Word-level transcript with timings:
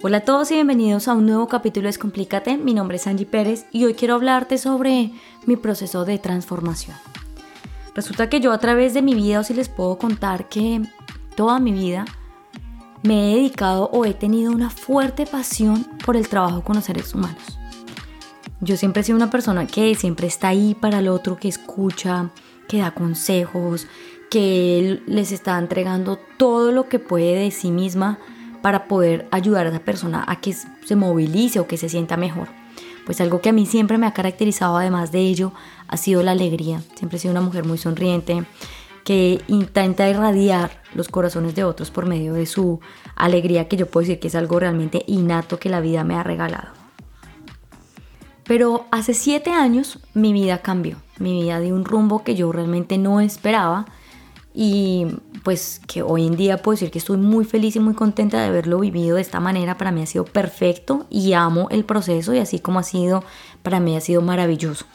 Hola 0.00 0.18
a 0.18 0.20
todos 0.20 0.48
y 0.52 0.54
bienvenidos 0.54 1.08
a 1.08 1.14
un 1.14 1.26
nuevo 1.26 1.48
capítulo 1.48 1.82
de 1.82 1.88
Descomplícate. 1.88 2.56
Mi 2.56 2.72
nombre 2.72 2.98
es 2.98 3.08
Angie 3.08 3.26
Pérez 3.26 3.66
y 3.72 3.84
hoy 3.84 3.94
quiero 3.94 4.14
hablarte 4.14 4.56
sobre 4.56 5.10
mi 5.44 5.56
proceso 5.56 6.04
de 6.04 6.18
transformación. 6.18 6.96
Resulta 7.96 8.30
que 8.30 8.38
yo 8.38 8.52
a 8.52 8.58
través 8.58 8.94
de 8.94 9.02
mi 9.02 9.16
vida, 9.16 9.40
o 9.40 9.42
si 9.42 9.54
les 9.54 9.68
puedo 9.68 9.98
contar 9.98 10.48
que 10.48 10.82
toda 11.34 11.58
mi 11.58 11.72
vida 11.72 12.04
me 13.02 13.32
he 13.32 13.36
dedicado 13.38 13.90
o 13.92 14.04
he 14.04 14.14
tenido 14.14 14.52
una 14.52 14.70
fuerte 14.70 15.26
pasión 15.26 15.84
por 16.06 16.16
el 16.16 16.28
trabajo 16.28 16.62
con 16.62 16.76
los 16.76 16.84
seres 16.84 17.12
humanos. 17.12 17.58
Yo 18.60 18.76
siempre 18.76 19.00
he 19.00 19.04
sido 19.04 19.16
una 19.16 19.30
persona 19.30 19.66
que 19.66 19.92
siempre 19.96 20.28
está 20.28 20.46
ahí 20.46 20.76
para 20.76 21.00
el 21.00 21.08
otro, 21.08 21.38
que 21.38 21.48
escucha, 21.48 22.30
que 22.68 22.78
da 22.78 22.92
consejos, 22.92 23.88
que 24.30 25.02
les 25.06 25.32
está 25.32 25.58
entregando 25.58 26.20
todo 26.36 26.70
lo 26.70 26.88
que 26.88 27.00
puede 27.00 27.34
de 27.34 27.50
sí 27.50 27.72
misma 27.72 28.20
para 28.62 28.88
poder 28.88 29.28
ayudar 29.30 29.66
a 29.66 29.70
esa 29.70 29.80
persona 29.80 30.24
a 30.26 30.40
que 30.40 30.52
se 30.52 30.96
movilice 30.96 31.60
o 31.60 31.66
que 31.66 31.76
se 31.76 31.88
sienta 31.88 32.16
mejor. 32.16 32.48
Pues 33.06 33.20
algo 33.20 33.40
que 33.40 33.48
a 33.48 33.52
mí 33.52 33.64
siempre 33.64 33.98
me 33.98 34.06
ha 34.06 34.12
caracterizado 34.12 34.76
además 34.76 35.12
de 35.12 35.20
ello 35.20 35.52
ha 35.88 35.96
sido 35.96 36.22
la 36.22 36.32
alegría. 36.32 36.82
Siempre 36.94 37.16
he 37.16 37.20
sido 37.20 37.32
una 37.32 37.40
mujer 37.40 37.64
muy 37.64 37.78
sonriente 37.78 38.44
que 39.04 39.40
intenta 39.48 40.06
irradiar 40.06 40.82
los 40.94 41.08
corazones 41.08 41.54
de 41.54 41.64
otros 41.64 41.90
por 41.90 42.04
medio 42.04 42.34
de 42.34 42.44
su 42.44 42.80
alegría 43.16 43.66
que 43.66 43.78
yo 43.78 43.86
puedo 43.86 44.06
decir 44.06 44.20
que 44.20 44.28
es 44.28 44.34
algo 44.34 44.60
realmente 44.60 45.02
innato 45.06 45.58
que 45.58 45.70
la 45.70 45.80
vida 45.80 46.04
me 46.04 46.14
ha 46.16 46.22
regalado. 46.22 46.68
Pero 48.44 48.86
hace 48.90 49.14
siete 49.14 49.50
años 49.50 49.98
mi 50.12 50.34
vida 50.34 50.58
cambió, 50.58 50.96
mi 51.18 51.40
vida 51.40 51.60
dio 51.60 51.74
un 51.74 51.86
rumbo 51.86 52.22
que 52.24 52.34
yo 52.34 52.52
realmente 52.52 52.98
no 52.98 53.20
esperaba 53.20 53.86
y 54.54 55.06
pues 55.44 55.80
que 55.86 56.02
hoy 56.02 56.26
en 56.26 56.36
día 56.36 56.58
puedo 56.58 56.74
decir 56.74 56.90
que 56.90 56.98
estoy 56.98 57.16
muy 57.16 57.44
feliz 57.44 57.76
y 57.76 57.80
muy 57.80 57.94
contenta 57.94 58.40
de 58.40 58.46
haberlo 58.46 58.80
vivido 58.80 59.16
de 59.16 59.22
esta 59.22 59.40
manera. 59.40 59.78
Para 59.78 59.92
mí 59.92 60.02
ha 60.02 60.06
sido 60.06 60.24
perfecto 60.24 61.06
y 61.10 61.32
amo 61.34 61.68
el 61.70 61.84
proceso 61.84 62.34
y 62.34 62.38
así 62.38 62.58
como 62.58 62.78
ha 62.78 62.82
sido, 62.82 63.22
para 63.62 63.80
mí 63.80 63.96
ha 63.96 64.00
sido 64.00 64.22
maravilloso. 64.22 64.86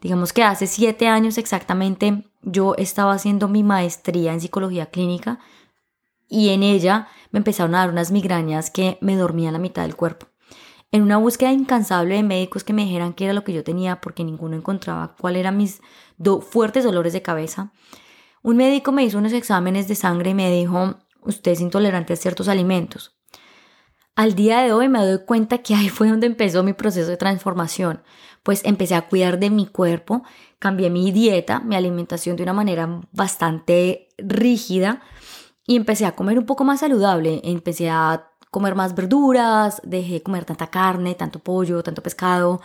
Digamos 0.00 0.32
que 0.32 0.42
hace 0.42 0.66
siete 0.66 1.08
años 1.08 1.38
exactamente 1.38 2.24
yo 2.42 2.74
estaba 2.76 3.12
haciendo 3.12 3.48
mi 3.48 3.62
maestría 3.62 4.32
en 4.32 4.40
psicología 4.40 4.86
clínica 4.86 5.40
y 6.28 6.50
en 6.50 6.62
ella 6.62 7.08
me 7.30 7.38
empezaron 7.38 7.74
a 7.74 7.78
dar 7.78 7.90
unas 7.90 8.10
migrañas 8.10 8.70
que 8.70 8.98
me 9.00 9.16
dormían 9.16 9.52
la 9.52 9.58
mitad 9.58 9.82
del 9.82 9.96
cuerpo. 9.96 10.26
En 10.92 11.02
una 11.02 11.16
búsqueda 11.16 11.52
incansable 11.52 12.14
de 12.14 12.22
médicos 12.22 12.64
que 12.64 12.72
me 12.72 12.84
dijeran 12.84 13.12
qué 13.12 13.24
era 13.24 13.34
lo 13.34 13.44
que 13.44 13.52
yo 13.52 13.64
tenía 13.64 14.00
porque 14.00 14.24
ninguno 14.24 14.56
encontraba 14.56 15.16
cuáles 15.16 15.40
eran 15.40 15.56
mis 15.56 15.80
fuertes 16.50 16.84
dolores 16.84 17.12
de 17.12 17.22
cabeza, 17.22 17.72
un 18.46 18.58
médico 18.58 18.92
me 18.92 19.02
hizo 19.02 19.18
unos 19.18 19.32
exámenes 19.32 19.88
de 19.88 19.96
sangre 19.96 20.30
y 20.30 20.34
me 20.34 20.48
dijo, 20.52 20.94
usted 21.20 21.50
es 21.50 21.60
intolerante 21.60 22.12
a 22.12 22.16
ciertos 22.16 22.46
alimentos. 22.46 23.18
Al 24.14 24.36
día 24.36 24.60
de 24.60 24.72
hoy 24.72 24.88
me 24.88 25.04
doy 25.04 25.24
cuenta 25.26 25.58
que 25.58 25.74
ahí 25.74 25.88
fue 25.88 26.10
donde 26.10 26.28
empezó 26.28 26.62
mi 26.62 26.72
proceso 26.72 27.10
de 27.10 27.16
transformación, 27.16 28.04
pues 28.44 28.64
empecé 28.64 28.94
a 28.94 29.08
cuidar 29.08 29.40
de 29.40 29.50
mi 29.50 29.66
cuerpo, 29.66 30.22
cambié 30.60 30.90
mi 30.90 31.10
dieta, 31.10 31.58
mi 31.58 31.74
alimentación 31.74 32.36
de 32.36 32.44
una 32.44 32.52
manera 32.52 33.00
bastante 33.10 34.10
rígida 34.16 35.02
y 35.66 35.74
empecé 35.74 36.06
a 36.06 36.14
comer 36.14 36.38
un 36.38 36.46
poco 36.46 36.62
más 36.62 36.78
saludable, 36.78 37.40
empecé 37.42 37.90
a 37.90 38.30
comer 38.52 38.76
más 38.76 38.94
verduras, 38.94 39.82
dejé 39.82 40.12
de 40.12 40.22
comer 40.22 40.44
tanta 40.44 40.68
carne, 40.68 41.16
tanto 41.16 41.40
pollo, 41.40 41.82
tanto 41.82 42.00
pescado 42.00 42.60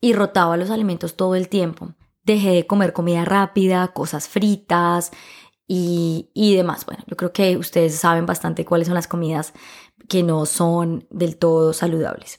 y 0.00 0.12
rotaba 0.12 0.56
los 0.56 0.70
alimentos 0.70 1.16
todo 1.16 1.34
el 1.34 1.48
tiempo 1.48 1.96
dejé 2.26 2.50
de 2.50 2.66
comer 2.66 2.92
comida 2.92 3.24
rápida, 3.24 3.88
cosas 3.88 4.28
fritas 4.28 5.12
y, 5.68 6.54
demás. 6.56 6.84
Bueno, 6.84 7.02
yo 7.06 7.16
creo 7.16 7.32
que 7.32 7.56
ustedes 7.56 7.96
saben 7.96 8.26
bastante 8.26 8.64
cuáles 8.64 8.88
son 8.88 8.94
las 8.94 9.08
comidas 9.08 9.54
que 10.08 10.22
no 10.22 10.44
son 10.44 11.06
del 11.10 11.36
todo 11.36 11.72
saludables. 11.72 12.38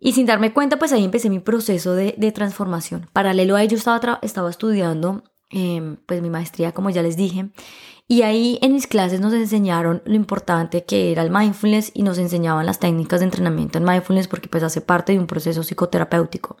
Y 0.00 0.12
sin 0.12 0.26
darme 0.26 0.52
cuenta, 0.52 0.78
pues 0.78 0.92
ahí 0.92 1.04
empecé 1.04 1.28
mi 1.28 1.40
proceso 1.40 1.94
de, 1.94 2.32
transformación. 2.32 3.08
Paralelo 3.12 3.56
a 3.56 3.62
ello 3.62 3.76
estaba, 3.76 4.18
estaba 4.22 4.50
estudiando 4.50 5.24
em, 5.50 5.96
pues 6.06 6.22
mi 6.22 6.30
maestría, 6.30 6.72
como 6.72 6.90
ya 6.90 7.02
les 7.02 7.16
dije, 7.16 7.50
y 8.06 8.22
ahí 8.22 8.58
en 8.60 8.74
mis 8.74 8.86
clases 8.86 9.20
nos 9.20 9.32
enseñaron 9.32 10.02
lo 10.04 10.14
importante 10.14 10.84
que 10.84 11.10
era 11.10 11.22
el 11.22 11.30
mindfulness 11.30 11.90
y 11.94 12.02
nos 12.02 12.18
enseñaban 12.18 12.66
las 12.66 12.78
técnicas 12.78 13.20
de 13.20 13.24
entrenamiento 13.24 13.78
en 13.78 13.84
mindfulness 13.84 14.28
porque 14.28 14.48
pues 14.48 14.62
hace 14.62 14.82
parte 14.82 15.12
de 15.12 15.18
un 15.18 15.26
proceso 15.26 15.62
psicoterapéutico. 15.62 16.58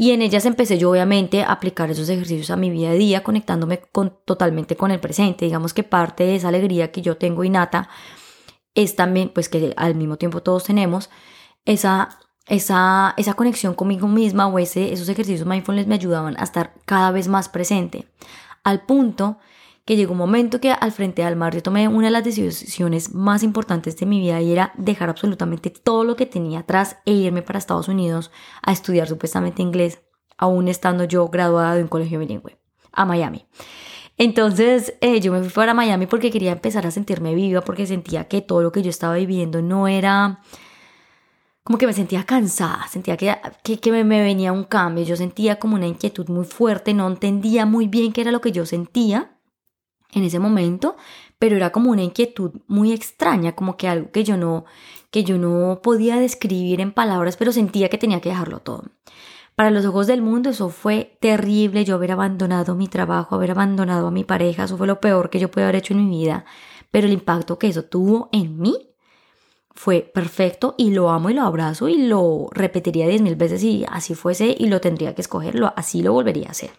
Y 0.00 0.12
en 0.12 0.22
ellas 0.22 0.46
empecé 0.46 0.78
yo 0.78 0.92
obviamente 0.92 1.42
a 1.42 1.50
aplicar 1.50 1.90
esos 1.90 2.08
ejercicios 2.08 2.50
a 2.50 2.56
mi 2.56 2.70
vida 2.70 2.90
a 2.90 2.92
día, 2.92 3.24
conectándome 3.24 3.80
con, 3.80 4.16
totalmente 4.24 4.76
con 4.76 4.92
el 4.92 5.00
presente. 5.00 5.46
Digamos 5.46 5.74
que 5.74 5.82
parte 5.82 6.22
de 6.22 6.36
esa 6.36 6.50
alegría 6.50 6.92
que 6.92 7.02
yo 7.02 7.16
tengo 7.16 7.42
innata 7.42 7.88
es 8.76 8.94
también, 8.94 9.28
pues 9.28 9.48
que 9.48 9.74
al 9.76 9.96
mismo 9.96 10.16
tiempo 10.16 10.40
todos 10.40 10.62
tenemos, 10.62 11.10
esa, 11.64 12.20
esa, 12.46 13.12
esa 13.16 13.34
conexión 13.34 13.74
conmigo 13.74 14.06
misma 14.06 14.46
o 14.46 14.60
ese, 14.60 14.92
esos 14.92 15.08
ejercicios 15.08 15.48
mindfulness 15.48 15.88
me 15.88 15.96
ayudaban 15.96 16.36
a 16.38 16.44
estar 16.44 16.74
cada 16.84 17.10
vez 17.10 17.26
más 17.26 17.48
presente. 17.48 18.06
Al 18.62 18.82
punto 18.86 19.38
que 19.88 19.96
llegó 19.96 20.12
un 20.12 20.18
momento 20.18 20.60
que 20.60 20.70
al 20.70 20.92
frente 20.92 21.24
al 21.24 21.34
mar 21.34 21.54
yo 21.54 21.62
tomé 21.62 21.88
una 21.88 22.08
de 22.08 22.10
las 22.10 22.22
decisiones 22.22 23.14
más 23.14 23.42
importantes 23.42 23.96
de 23.96 24.04
mi 24.04 24.20
vida 24.20 24.38
y 24.42 24.52
era 24.52 24.70
dejar 24.76 25.08
absolutamente 25.08 25.70
todo 25.70 26.04
lo 26.04 26.14
que 26.14 26.26
tenía 26.26 26.58
atrás 26.58 26.98
e 27.06 27.12
irme 27.12 27.40
para 27.40 27.58
Estados 27.58 27.88
Unidos 27.88 28.30
a 28.60 28.72
estudiar 28.72 29.08
supuestamente 29.08 29.62
inglés, 29.62 30.02
aún 30.36 30.68
estando 30.68 31.04
yo 31.04 31.26
graduada 31.28 31.74
de 31.74 31.80
un 31.80 31.88
colegio 31.88 32.18
bilingüe, 32.18 32.58
a 32.92 33.06
Miami. 33.06 33.46
Entonces 34.18 34.92
eh, 35.00 35.20
yo 35.20 35.32
me 35.32 35.40
fui 35.40 35.48
para 35.48 35.72
Miami 35.72 36.04
porque 36.04 36.30
quería 36.30 36.52
empezar 36.52 36.86
a 36.86 36.90
sentirme 36.90 37.34
viva, 37.34 37.62
porque 37.62 37.86
sentía 37.86 38.28
que 38.28 38.42
todo 38.42 38.60
lo 38.60 38.72
que 38.72 38.82
yo 38.82 38.90
estaba 38.90 39.14
viviendo 39.14 39.62
no 39.62 39.88
era 39.88 40.42
como 41.62 41.78
que 41.78 41.86
me 41.86 41.94
sentía 41.94 42.24
cansada, 42.24 42.86
sentía 42.88 43.16
que, 43.16 43.34
que, 43.62 43.80
que 43.80 43.90
me, 43.90 44.04
me, 44.04 44.20
venía 44.20 44.52
un 44.52 44.64
cambio, 44.64 45.04
yo 45.04 45.16
sentía 45.16 45.58
como 45.58 45.76
una 45.76 45.86
inquietud 45.86 46.28
muy 46.28 46.44
fuerte, 46.44 46.92
no 46.92 47.08
entendía 47.08 47.64
muy 47.64 47.88
bien 47.88 48.12
qué 48.12 48.20
era 48.20 48.32
lo 48.32 48.42
que 48.42 48.52
yo 48.52 48.66
sentía 48.66 49.37
en 50.12 50.24
ese 50.24 50.38
momento, 50.38 50.96
pero 51.38 51.56
era 51.56 51.70
como 51.70 51.90
una 51.90 52.02
inquietud 52.02 52.52
muy 52.66 52.92
extraña, 52.92 53.54
como 53.54 53.76
que 53.76 53.88
algo 53.88 54.10
que 54.10 54.24
yo 54.24 54.36
no 54.36 54.64
que 55.10 55.24
yo 55.24 55.38
no 55.38 55.80
podía 55.82 56.16
describir 56.16 56.80
en 56.80 56.92
palabras, 56.92 57.36
pero 57.36 57.52
sentía 57.52 57.88
que 57.88 57.96
tenía 57.96 58.20
que 58.20 58.28
dejarlo 58.28 58.60
todo. 58.60 58.84
Para 59.54 59.70
los 59.70 59.84
ojos 59.86 60.06
del 60.06 60.22
mundo 60.22 60.50
eso 60.50 60.68
fue 60.68 61.16
terrible, 61.20 61.84
yo 61.84 61.96
haber 61.96 62.12
abandonado 62.12 62.74
mi 62.74 62.88
trabajo, 62.88 63.34
haber 63.34 63.52
abandonado 63.52 64.08
a 64.08 64.10
mi 64.10 64.24
pareja, 64.24 64.64
eso 64.64 64.76
fue 64.76 64.86
lo 64.86 65.00
peor 65.00 65.30
que 65.30 65.40
yo 65.40 65.50
pude 65.50 65.64
haber 65.64 65.76
hecho 65.76 65.94
en 65.94 66.08
mi 66.08 66.18
vida, 66.18 66.44
pero 66.90 67.06
el 67.06 67.12
impacto 67.12 67.58
que 67.58 67.68
eso 67.68 67.84
tuvo 67.84 68.28
en 68.32 68.58
mí 68.58 68.90
fue 69.74 70.02
perfecto 70.02 70.74
y 70.76 70.90
lo 70.90 71.10
amo 71.10 71.30
y 71.30 71.34
lo 71.34 71.42
abrazo 71.42 71.88
y 71.88 72.06
lo 72.06 72.48
repetiría 72.52 73.08
diez 73.08 73.22
mil 73.22 73.36
veces 73.36 73.60
si 73.60 73.84
así 73.88 74.14
fuese 74.14 74.54
y 74.58 74.66
lo 74.66 74.80
tendría 74.80 75.14
que 75.14 75.22
escogerlo, 75.22 75.72
así 75.76 76.02
lo 76.02 76.12
volvería 76.12 76.48
a 76.48 76.50
hacer. 76.52 76.70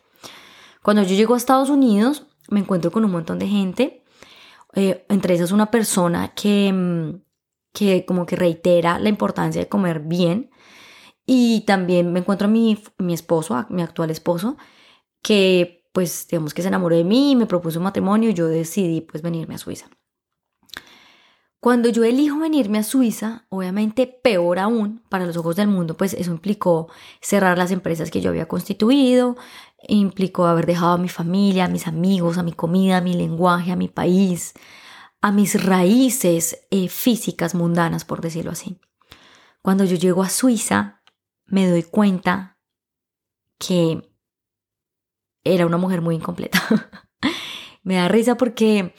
Cuando 0.82 1.04
yo 1.04 1.16
llego 1.16 1.34
a 1.34 1.38
Estados 1.38 1.70
Unidos, 1.70 2.28
me 2.50 2.60
encuentro 2.60 2.92
con 2.92 3.06
un 3.06 3.12
montón 3.12 3.40
de 3.40 3.48
gente, 3.48 4.04
eh, 4.76 5.06
entre 5.10 5.36
esas 5.36 5.52
una 5.52 5.72
persona 5.72 6.34
que, 6.36 6.72
mm, 6.74 7.22
que 7.74 8.06
como 8.06 8.26
que 8.26 8.36
reitera 8.36 9.00
la 9.00 9.10
importancia 9.10 9.62
de 9.62 9.70
comer 9.70 10.02
bien 10.02 10.52
y 11.26 11.62
también 11.62 12.12
me 12.14 12.20
encuentro 12.20 12.48
a 12.48 12.52
mi, 12.52 12.82
mi 12.98 13.14
esposo, 13.14 13.56
a 13.56 13.68
mi 13.70 13.82
actual 13.84 14.12
esposo, 14.12 14.58
que 15.22 15.88
pues 15.94 16.28
digamos 16.30 16.54
que 16.54 16.62
se 16.62 16.70
enamoró 16.70 16.96
de 16.96 17.04
mí, 17.04 17.36
me 17.36 17.46
propuso 17.46 17.80
un 17.80 17.84
matrimonio 17.86 18.30
y 18.30 18.34
yo 18.34 18.48
decidí 18.48 19.02
pues 19.02 19.22
venirme 19.24 19.56
a 19.56 19.58
Suiza. 19.58 19.90
Cuando 21.60 21.90
yo 21.90 22.06
elijo 22.06 22.40
venirme 22.40 22.78
a 22.78 22.84
Suiza, 22.84 23.46
obviamente 23.50 24.08
peor 24.08 24.60
aún 24.60 25.04
para 25.10 25.26
los 25.26 25.36
ojos 25.36 25.58
del 25.58 25.68
mundo, 25.68 25.98
pues 25.98 26.14
eso 26.14 26.32
implicó 26.32 26.88
cerrar 27.20 27.58
las 27.58 27.72
empresas 27.72 28.12
que 28.12 28.22
yo 28.22 28.30
había 28.30 28.48
constituido, 28.48 29.36
implicó 29.88 30.46
haber 30.46 30.66
dejado 30.66 30.94
a 30.94 30.98
mi 30.98 31.10
familia, 31.10 31.66
a 31.66 31.70
mis 31.70 31.86
amigos, 31.86 32.38
a 32.38 32.44
mi 32.44 32.54
comida, 32.54 32.98
a 32.98 33.02
mi 33.02 33.14
lenguaje, 33.14 33.74
a 33.74 33.76
mi 33.76 33.90
país, 33.90 34.54
a 35.20 35.34
mis 35.34 35.62
raíces 35.62 36.66
eh, 36.72 36.88
físicas 36.88 37.56
mundanas, 37.56 38.06
por 38.06 38.22
decirlo 38.22 38.52
así. 38.52 38.80
Cuando 39.62 39.84
yo 39.84 39.98
llego 39.98 40.24
a 40.24 40.30
Suiza, 40.30 41.02
me 41.46 41.68
doy 41.68 41.84
cuenta 41.84 42.58
que 43.58 44.10
era 45.44 45.66
una 45.66 45.78
mujer 45.78 46.00
muy 46.02 46.16
incompleta. 46.16 46.62
me 47.84 47.96
da 47.96 48.08
risa 48.08 48.36
porque 48.36 48.96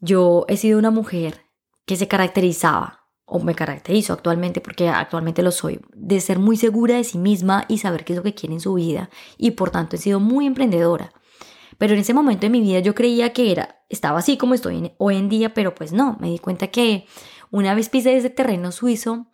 yo 0.00 0.44
he 0.48 0.58
sido 0.58 0.78
una 0.78 0.90
mujer 0.90 1.43
que 1.86 1.96
se 1.96 2.08
caracterizaba, 2.08 3.08
o 3.26 3.40
me 3.40 3.54
caracterizo 3.54 4.12
actualmente, 4.12 4.60
porque 4.60 4.88
actualmente 4.88 5.42
lo 5.42 5.50
soy, 5.50 5.80
de 5.94 6.20
ser 6.20 6.38
muy 6.38 6.56
segura 6.56 6.96
de 6.96 7.04
sí 7.04 7.18
misma 7.18 7.64
y 7.68 7.78
saber 7.78 8.04
qué 8.04 8.12
es 8.12 8.18
lo 8.18 8.22
que 8.22 8.34
quiere 8.34 8.54
en 8.54 8.60
su 8.60 8.74
vida, 8.74 9.10
y 9.38 9.52
por 9.52 9.70
tanto 9.70 9.96
he 9.96 9.98
sido 9.98 10.20
muy 10.20 10.46
emprendedora. 10.46 11.12
Pero 11.78 11.94
en 11.94 12.00
ese 12.00 12.14
momento 12.14 12.42
de 12.42 12.50
mi 12.50 12.60
vida 12.60 12.80
yo 12.80 12.94
creía 12.94 13.32
que 13.32 13.50
era, 13.50 13.84
estaba 13.88 14.18
así 14.18 14.36
como 14.36 14.54
estoy 14.54 14.92
hoy 14.98 15.16
en 15.16 15.28
día, 15.28 15.54
pero 15.54 15.74
pues 15.74 15.92
no, 15.92 16.16
me 16.20 16.30
di 16.30 16.38
cuenta 16.38 16.68
que 16.68 17.06
una 17.50 17.74
vez 17.74 17.88
pisé 17.88 18.16
ese 18.16 18.30
terreno 18.30 18.72
suizo, 18.72 19.26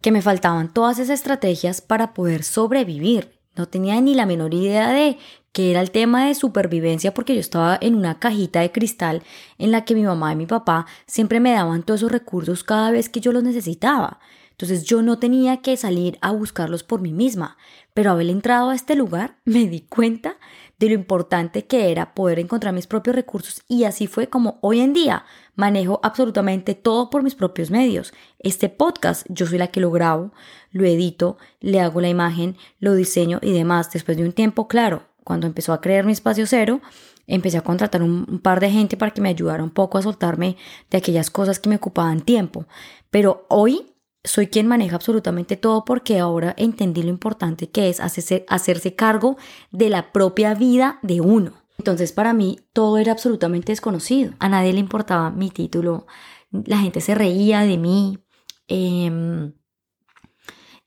que 0.00 0.12
me 0.12 0.22
faltaban 0.22 0.72
todas 0.72 0.98
esas 0.98 1.20
estrategias 1.20 1.80
para 1.80 2.14
poder 2.14 2.44
sobrevivir. 2.44 3.40
No 3.56 3.66
tenía 3.66 4.00
ni 4.00 4.14
la 4.14 4.26
menor 4.26 4.54
idea 4.54 4.90
de 4.90 5.18
que 5.58 5.72
era 5.72 5.80
el 5.80 5.90
tema 5.90 6.28
de 6.28 6.36
supervivencia 6.36 7.12
porque 7.12 7.34
yo 7.34 7.40
estaba 7.40 7.76
en 7.80 7.96
una 7.96 8.20
cajita 8.20 8.60
de 8.60 8.70
cristal 8.70 9.24
en 9.58 9.72
la 9.72 9.84
que 9.84 9.96
mi 9.96 10.04
mamá 10.04 10.32
y 10.32 10.36
mi 10.36 10.46
papá 10.46 10.86
siempre 11.04 11.40
me 11.40 11.50
daban 11.50 11.82
todos 11.82 11.98
esos 11.98 12.12
recursos 12.12 12.62
cada 12.62 12.92
vez 12.92 13.08
que 13.08 13.18
yo 13.18 13.32
los 13.32 13.42
necesitaba. 13.42 14.20
Entonces 14.52 14.84
yo 14.84 15.02
no 15.02 15.18
tenía 15.18 15.56
que 15.56 15.76
salir 15.76 16.16
a 16.20 16.30
buscarlos 16.30 16.84
por 16.84 17.00
mí 17.00 17.12
misma, 17.12 17.56
pero 17.92 18.12
haber 18.12 18.30
entrado 18.30 18.70
a 18.70 18.76
este 18.76 18.94
lugar 18.94 19.38
me 19.44 19.66
di 19.66 19.80
cuenta 19.80 20.36
de 20.78 20.90
lo 20.90 20.94
importante 20.94 21.66
que 21.66 21.90
era 21.90 22.14
poder 22.14 22.38
encontrar 22.38 22.72
mis 22.72 22.86
propios 22.86 23.16
recursos 23.16 23.64
y 23.66 23.82
así 23.82 24.06
fue 24.06 24.28
como 24.28 24.60
hoy 24.60 24.78
en 24.78 24.92
día 24.92 25.24
manejo 25.56 25.98
absolutamente 26.04 26.76
todo 26.76 27.10
por 27.10 27.24
mis 27.24 27.34
propios 27.34 27.72
medios. 27.72 28.12
Este 28.38 28.68
podcast 28.68 29.26
yo 29.28 29.44
soy 29.44 29.58
la 29.58 29.72
que 29.72 29.80
lo 29.80 29.90
grabo, 29.90 30.30
lo 30.70 30.84
edito, 30.84 31.36
le 31.58 31.80
hago 31.80 32.00
la 32.00 32.08
imagen, 32.08 32.56
lo 32.78 32.94
diseño 32.94 33.40
y 33.42 33.52
demás. 33.52 33.90
Después 33.90 34.16
de 34.16 34.22
un 34.22 34.32
tiempo, 34.32 34.68
claro, 34.68 35.07
cuando 35.28 35.46
empezó 35.46 35.74
a 35.74 35.82
creer 35.82 36.06
mi 36.06 36.12
espacio 36.12 36.46
cero, 36.46 36.80
empecé 37.26 37.58
a 37.58 37.60
contratar 37.60 38.02
un, 38.02 38.40
par 38.42 38.60
de 38.60 38.70
gente 38.70 38.96
para 38.96 39.10
que 39.10 39.20
me 39.20 39.28
ayudara 39.28 39.62
un 39.62 39.68
poco 39.68 39.98
a 39.98 40.02
soltarme 40.02 40.56
de 40.90 40.96
aquellas 40.96 41.30
cosas 41.30 41.58
que 41.58 41.68
me 41.68 41.76
ocupaban 41.76 42.22
tiempo. 42.22 42.64
Pero 43.10 43.44
hoy 43.50 43.94
soy 44.24 44.46
quien 44.46 44.66
maneja 44.66 44.96
absolutamente 44.96 45.58
todo 45.58 45.84
porque 45.84 46.18
ahora 46.18 46.54
entendí 46.56 47.02
lo 47.02 47.10
importante 47.10 47.68
que 47.68 47.90
es 47.90 48.00
hacerse, 48.00 48.46
hacerse 48.48 48.94
cargo 48.94 49.36
de 49.70 49.90
la 49.90 50.12
propia 50.12 50.54
vida 50.54 50.98
de 51.02 51.20
uno. 51.20 51.52
Entonces 51.76 52.12
para 52.12 52.32
mí 52.32 52.60
todo 52.72 52.96
era 52.96 53.12
absolutamente 53.12 53.72
desconocido. 53.72 54.32
A 54.38 54.48
nadie 54.48 54.72
le 54.72 54.80
importaba 54.80 55.30
mi 55.30 55.50
título. 55.50 56.06
La 56.50 56.78
gente 56.78 57.02
se 57.02 57.14
reía 57.14 57.60
de 57.60 57.76
mí. 57.76 58.18
Eh, 58.66 59.52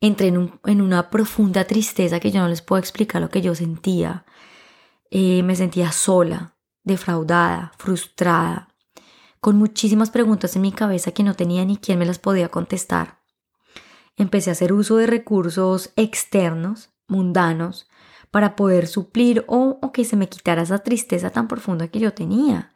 entré 0.02 0.28
en, 0.28 0.82
una 0.82 1.10
profunda 1.10 1.64
tristeza 1.64 2.20
que 2.20 2.32
yo 2.32 2.42
no 2.42 2.50
les 2.50 2.62
puedo 2.62 2.80
explicar 2.80 3.22
lo 3.22 3.30
que 3.30 3.42
yo 3.42 3.56
sentía. 3.56 4.26
Eh, 5.10 5.44
me 5.44 5.56
sentía 5.56 5.94
sola, 5.94 6.56
defraudada, 6.84 7.72
frustrada, 7.78 8.68
con 9.40 9.58
muchísimas 9.58 10.10
preguntas 10.10 10.56
en 10.58 10.64
mi 10.64 10.74
cabeza 10.74 11.12
que 11.12 11.24
no 11.24 11.36
tenía 11.36 11.64
ni 11.64 11.78
quien 11.78 12.00
me 12.00 12.06
las 12.06 12.20
podía 12.20 12.50
contestar 12.50 13.22
empecé 14.22 14.50
a 14.50 14.54
hacer 14.54 14.74
uso 14.74 14.98
de 14.98 15.08
recursos 15.08 15.92
externos, 15.96 16.92
mundanos, 17.08 17.88
para 18.30 18.56
poder 18.56 18.88
suplir 18.88 19.44
o, 19.48 19.80
que 19.94 20.06
se 20.06 20.16
me 20.16 20.30
quitara 20.30 20.62
esa 20.62 20.80
tristeza 20.80 21.32
tan 21.32 21.48
profunda 21.48 21.90
que 21.90 22.00
yo 22.00 22.14
tenía. 22.14 22.72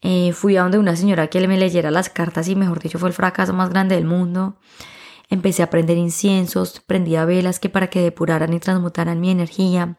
Eh, 0.00 0.32
fui 0.32 0.56
a 0.56 0.62
donde 0.62 0.78
una 0.78 0.96
señora 0.96 1.28
que 1.28 1.46
me 1.46 1.58
leyera 1.58 1.90
las 1.90 2.08
cartas 2.08 2.48
y 2.48 2.56
mejor 2.56 2.80
dicho 2.80 2.98
fue 2.98 3.08
el 3.08 3.14
fracaso 3.14 3.52
más 3.52 3.70
grande 3.70 3.94
del 3.94 4.04
mundo. 4.04 4.56
Empecé 5.28 5.62
a 5.62 5.70
prender 5.70 5.96
inciensos, 5.96 6.80
prendía 6.80 7.24
velas 7.24 7.60
que 7.60 7.68
para 7.68 7.88
que 7.88 8.02
depuraran 8.02 8.52
y 8.52 8.60
transmutaran 8.60 9.20
mi 9.20 9.30
energía. 9.30 9.96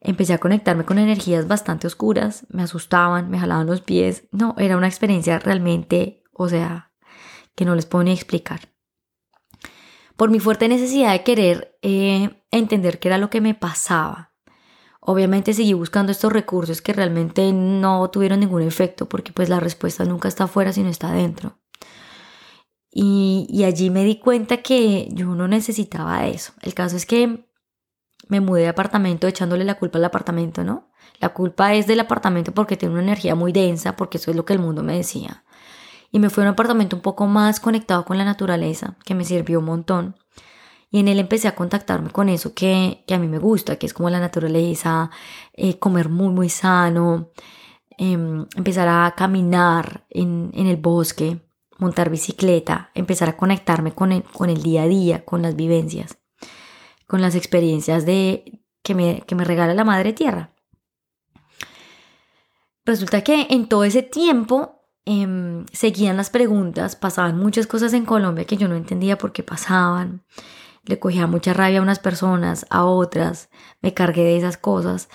Empecé 0.00 0.32
a 0.32 0.38
conectarme 0.38 0.84
con 0.84 0.98
energías 0.98 1.46
bastante 1.46 1.86
oscuras, 1.86 2.46
me 2.48 2.62
asustaban, 2.62 3.30
me 3.30 3.38
jalaban 3.38 3.66
los 3.66 3.80
pies. 3.80 4.24
No, 4.32 4.54
era 4.58 4.76
una 4.76 4.88
experiencia 4.88 5.38
realmente, 5.38 6.24
o 6.32 6.48
sea, 6.48 6.92
que 7.54 7.64
no 7.64 7.74
les 7.74 7.86
puedo 7.86 8.04
ni 8.04 8.12
explicar 8.12 8.72
por 10.22 10.30
mi 10.30 10.38
fuerte 10.38 10.68
necesidad 10.68 11.12
de 11.12 11.24
querer 11.24 11.78
eh, 11.82 12.44
entender 12.52 13.00
qué 13.00 13.08
era 13.08 13.18
lo 13.18 13.30
que 13.30 13.40
me 13.40 13.54
pasaba. 13.54 14.32
Obviamente 15.00 15.52
seguí 15.52 15.72
buscando 15.72 16.12
estos 16.12 16.32
recursos 16.32 16.80
que 16.80 16.92
realmente 16.92 17.52
no 17.52 18.08
tuvieron 18.08 18.38
ningún 18.38 18.62
efecto 18.62 19.08
porque 19.08 19.32
pues 19.32 19.48
la 19.48 19.58
respuesta 19.58 20.04
nunca 20.04 20.28
está 20.28 20.44
afuera 20.44 20.72
sino 20.72 20.88
está 20.88 21.08
adentro. 21.08 21.58
Y, 22.94 23.64
allí 23.64 23.88
me 23.88 24.04
di 24.04 24.16
cuenta 24.16 24.58
que 24.58 25.08
yo 25.12 25.34
no 25.34 25.48
necesitaba 25.48 26.26
eso. 26.26 26.52
El 26.60 26.74
caso 26.74 26.96
es 26.96 27.06
que 27.06 27.48
me 28.28 28.40
mudé 28.40 28.62
de 28.62 28.68
apartamento 28.68 29.26
echándole 29.26 29.64
la 29.64 29.78
culpa 29.78 29.98
al 29.98 30.04
apartamento, 30.04 30.62
¿no? 30.62 30.90
La 31.18 31.30
culpa 31.30 31.74
es 31.74 31.86
del 31.86 32.00
apartamento 32.00 32.52
porque 32.52 32.76
tiene 32.76 32.94
una 32.94 33.02
energía 33.02 33.34
muy 33.34 33.52
densa, 33.52 33.96
porque 33.96 34.18
eso 34.18 34.30
es 34.30 34.36
lo 34.36 34.44
que 34.44 34.52
el 34.52 34.58
mundo 34.58 34.82
me 34.82 34.96
decía 34.96 35.44
y 36.12 36.18
me 36.18 36.30
fui 36.30 36.42
a 36.42 36.46
un 36.46 36.52
apartamento 36.52 36.94
un 36.94 37.02
poco 37.02 37.26
más 37.26 37.58
conectado 37.58 38.04
con 38.04 38.18
la 38.18 38.24
naturaleza, 38.24 38.96
que 39.04 39.14
me 39.14 39.24
sirvió 39.24 39.58
un 39.58 39.64
montón. 39.64 40.16
Y 40.90 41.00
en 41.00 41.08
él 41.08 41.18
empecé 41.18 41.48
a 41.48 41.54
contactarme 41.54 42.10
con 42.10 42.28
eso 42.28 42.52
que, 42.54 43.02
a 43.10 43.18
mí 43.18 43.26
me 43.28 43.38
gusta, 43.38 43.76
que 43.76 43.86
es 43.86 43.94
como 43.94 44.10
la 44.10 44.20
naturaleza, 44.20 45.10
eh, 45.54 45.78
comer 45.78 46.10
muy, 46.10 46.28
muy 46.28 46.50
sano, 46.50 47.30
em, 47.96 48.46
empezar 48.54 48.88
a 48.88 49.14
caminar 49.16 50.06
en, 50.10 50.50
el 50.54 50.76
bosque, 50.76 51.40
montar 51.82 52.08
bicicleta, 52.08 52.90
empezar 52.94 53.28
a 53.28 53.36
conectarme 53.36 53.92
con 53.92 54.12
el, 54.12 54.22
con 54.22 54.48
el 54.48 54.62
día 54.62 54.84
a 54.84 54.88
día, 54.88 55.24
con 55.24 55.42
las 55.42 55.56
vivencias, 55.56 56.18
con 57.06 57.20
las 57.20 57.34
experiencias 57.34 58.06
de, 58.06 58.62
que, 58.82 58.94
me, 58.94 59.20
que 59.26 59.34
me 59.34 59.44
regala 59.44 59.74
la 59.74 59.84
Madre 59.84 60.14
Tierra. 60.14 60.54
Resulta 62.84 63.22
que 63.22 63.48
en 63.50 63.68
todo 63.68 63.84
ese 63.84 64.02
tiempo 64.02 64.82
Em, 65.04 65.66
seguían 65.72 66.16
las 66.16 66.30
preguntas, 66.30 66.94
pasaban 66.94 67.36
muchas 67.36 67.66
cosas 67.66 67.92
en 67.92 68.04
Colombia 68.04 68.44
que 68.44 68.56
yo 68.56 68.68
no 68.68 68.76
entendía 68.76 69.18
por 69.18 69.32
qué 69.32 69.42
pasaban. 69.42 70.24
Le 70.84 70.98
cogía 70.98 71.26
mucha 71.26 71.52
rabia 71.54 71.80
a 71.80 71.82
unas 71.82 71.98
personas, 71.98 72.66
a 72.70 72.84
otras, 72.84 73.50
me 73.80 73.94
cargué 73.94 74.22
de 74.24 74.36
esas 74.36 74.56
cosas. 74.56 75.08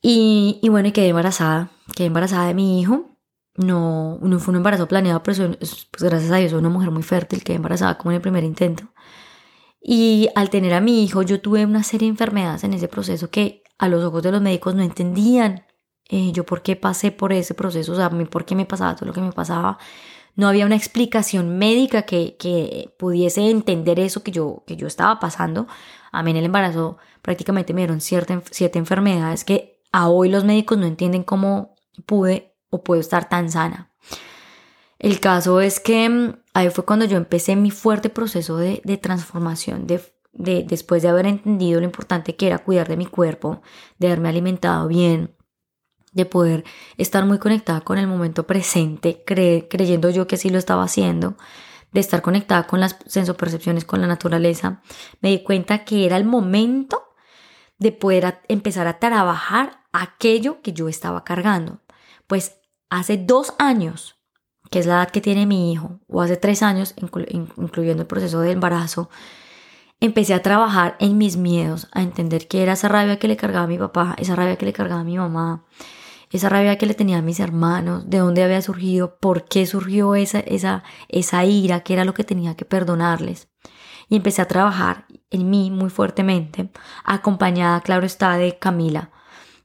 Y, 0.00 0.58
y 0.62 0.68
bueno, 0.68 0.92
quedé 0.92 1.08
embarazada, 1.08 1.70
quedé 1.94 2.06
embarazada 2.08 2.46
de 2.48 2.54
mi 2.54 2.80
hijo. 2.80 3.11
No, 3.54 4.18
no 4.22 4.38
fue 4.38 4.52
un 4.52 4.56
embarazo 4.56 4.88
planeado, 4.88 5.22
pero 5.22 5.56
pues 5.58 5.88
gracias 5.98 6.30
a 6.32 6.36
Dios 6.36 6.52
soy 6.52 6.60
una 6.60 6.70
mujer 6.70 6.90
muy 6.90 7.02
fértil, 7.02 7.44
quedé 7.44 7.56
embarazada 7.56 7.98
como 7.98 8.12
en 8.12 8.16
el 8.16 8.22
primer 8.22 8.44
intento. 8.44 8.84
Y 9.80 10.28
al 10.34 10.48
tener 10.48 10.72
a 10.74 10.80
mi 10.80 11.04
hijo, 11.04 11.22
yo 11.22 11.40
tuve 11.40 11.66
una 11.66 11.82
serie 11.82 12.06
de 12.06 12.12
enfermedades 12.12 12.64
en 12.64 12.72
ese 12.72 12.88
proceso 12.88 13.30
que 13.30 13.62
a 13.78 13.88
los 13.88 14.04
ojos 14.04 14.22
de 14.22 14.32
los 14.32 14.40
médicos 14.40 14.74
no 14.74 14.82
entendían 14.82 15.66
eh, 16.08 16.30
yo 16.32 16.44
por 16.44 16.62
qué 16.62 16.76
pasé 16.76 17.10
por 17.10 17.32
ese 17.32 17.54
proceso, 17.54 17.92
o 17.92 17.96
sea, 17.96 18.10
por 18.10 18.44
qué 18.44 18.54
me 18.54 18.66
pasaba 18.66 18.94
todo 18.96 19.06
lo 19.06 19.14
que 19.14 19.22
me 19.22 19.32
pasaba. 19.32 19.78
No 20.36 20.48
había 20.48 20.66
una 20.66 20.76
explicación 20.76 21.58
médica 21.58 22.02
que, 22.02 22.36
que 22.38 22.94
pudiese 22.98 23.50
entender 23.50 23.98
eso 23.98 24.22
que 24.22 24.30
yo, 24.30 24.62
que 24.66 24.76
yo 24.76 24.86
estaba 24.86 25.18
pasando. 25.20 25.66
A 26.10 26.22
mí 26.22 26.30
en 26.30 26.38
el 26.38 26.44
embarazo 26.46 26.98
prácticamente 27.22 27.72
me 27.74 27.82
dieron 27.82 28.00
cierta, 28.00 28.42
siete 28.50 28.78
enfermedades 28.78 29.44
que 29.44 29.80
a 29.90 30.08
hoy 30.08 30.28
los 30.28 30.44
médicos 30.44 30.78
no 30.78 30.86
entienden 30.86 31.22
cómo 31.22 31.76
pude 32.06 32.51
o 32.72 32.82
puedo 32.82 33.00
estar 33.00 33.28
tan 33.28 33.50
sana. 33.50 33.92
El 34.98 35.20
caso 35.20 35.60
es 35.60 35.78
que 35.78 36.08
mm, 36.08 36.36
ahí 36.54 36.70
fue 36.70 36.84
cuando 36.84 37.04
yo 37.04 37.16
empecé 37.16 37.54
mi 37.54 37.70
fuerte 37.70 38.08
proceso 38.08 38.56
de, 38.56 38.80
de 38.84 38.96
transformación, 38.96 39.86
de, 39.86 40.00
de, 40.32 40.64
después 40.66 41.02
de 41.02 41.10
haber 41.10 41.26
entendido 41.26 41.80
lo 41.80 41.86
importante 41.86 42.34
que 42.34 42.46
era 42.46 42.58
cuidar 42.58 42.88
de 42.88 42.96
mi 42.96 43.06
cuerpo, 43.06 43.60
de 43.98 44.06
haberme 44.06 44.30
alimentado 44.30 44.88
bien, 44.88 45.36
de 46.12 46.24
poder 46.24 46.64
estar 46.96 47.24
muy 47.26 47.38
conectada 47.38 47.82
con 47.82 47.98
el 47.98 48.06
momento 48.06 48.46
presente, 48.46 49.22
creyendo 49.24 50.10
yo 50.10 50.26
que 50.26 50.36
sí 50.36 50.50
lo 50.50 50.58
estaba 50.58 50.84
haciendo, 50.84 51.36
de 51.92 52.00
estar 52.00 52.22
conectada 52.22 52.66
con 52.66 52.80
las 52.80 52.96
sensopercepciones, 53.06 53.84
con 53.84 54.00
la 54.00 54.06
naturaleza, 54.06 54.82
me 55.20 55.30
di 55.30 55.42
cuenta 55.42 55.84
que 55.84 56.06
era 56.06 56.16
el 56.16 56.24
momento 56.24 57.14
de 57.78 57.92
poder 57.92 58.40
empezar 58.48 58.86
a 58.86 58.98
trabajar 58.98 59.80
aquello 59.92 60.62
que 60.62 60.72
yo 60.72 60.88
estaba 60.88 61.24
cargando. 61.24 61.80
Pues 62.26 62.61
hace 62.92 63.16
dos 63.16 63.54
años, 63.58 64.16
que 64.70 64.78
es 64.78 64.86
la 64.86 64.96
edad 64.96 65.10
que 65.10 65.22
tiene 65.22 65.46
mi 65.46 65.72
hijo, 65.72 66.00
o 66.08 66.20
hace 66.20 66.36
tres 66.36 66.62
años, 66.62 66.94
incluyendo 66.98 68.02
el 68.02 68.06
proceso 68.06 68.40
de 68.40 68.52
embarazo, 68.52 69.08
empecé 69.98 70.34
a 70.34 70.42
trabajar 70.42 70.96
en 70.98 71.16
mis 71.16 71.38
miedos, 71.38 71.88
a 71.92 72.02
entender 72.02 72.48
que 72.48 72.62
era 72.62 72.74
esa 72.74 72.88
rabia 72.88 73.18
que 73.18 73.28
le 73.28 73.38
cargaba 73.38 73.64
a 73.64 73.68
mi 73.68 73.78
papá, 73.78 74.14
esa 74.18 74.36
rabia 74.36 74.56
que 74.56 74.66
le 74.66 74.74
cargaba 74.74 75.00
a 75.00 75.04
mi 75.04 75.16
mamá, 75.16 75.64
esa 76.30 76.50
rabia 76.50 76.76
que 76.76 76.84
le 76.84 76.92
tenía 76.92 77.18
a 77.18 77.22
mis 77.22 77.40
hermanos, 77.40 78.10
de 78.10 78.18
dónde 78.18 78.42
había 78.42 78.60
surgido, 78.60 79.16
por 79.18 79.46
qué 79.46 79.64
surgió 79.64 80.14
esa, 80.14 80.40
esa, 80.40 80.82
esa 81.08 81.46
ira, 81.46 81.80
qué 81.80 81.94
era 81.94 82.04
lo 82.04 82.12
que 82.12 82.24
tenía 82.24 82.56
que 82.56 82.66
perdonarles. 82.66 83.48
Y 84.10 84.16
empecé 84.16 84.42
a 84.42 84.48
trabajar 84.48 85.06
en 85.30 85.48
mí 85.48 85.70
muy 85.70 85.88
fuertemente, 85.88 86.70
acompañada, 87.04 87.80
claro 87.80 88.04
está, 88.04 88.36
de 88.36 88.58
Camila, 88.58 89.11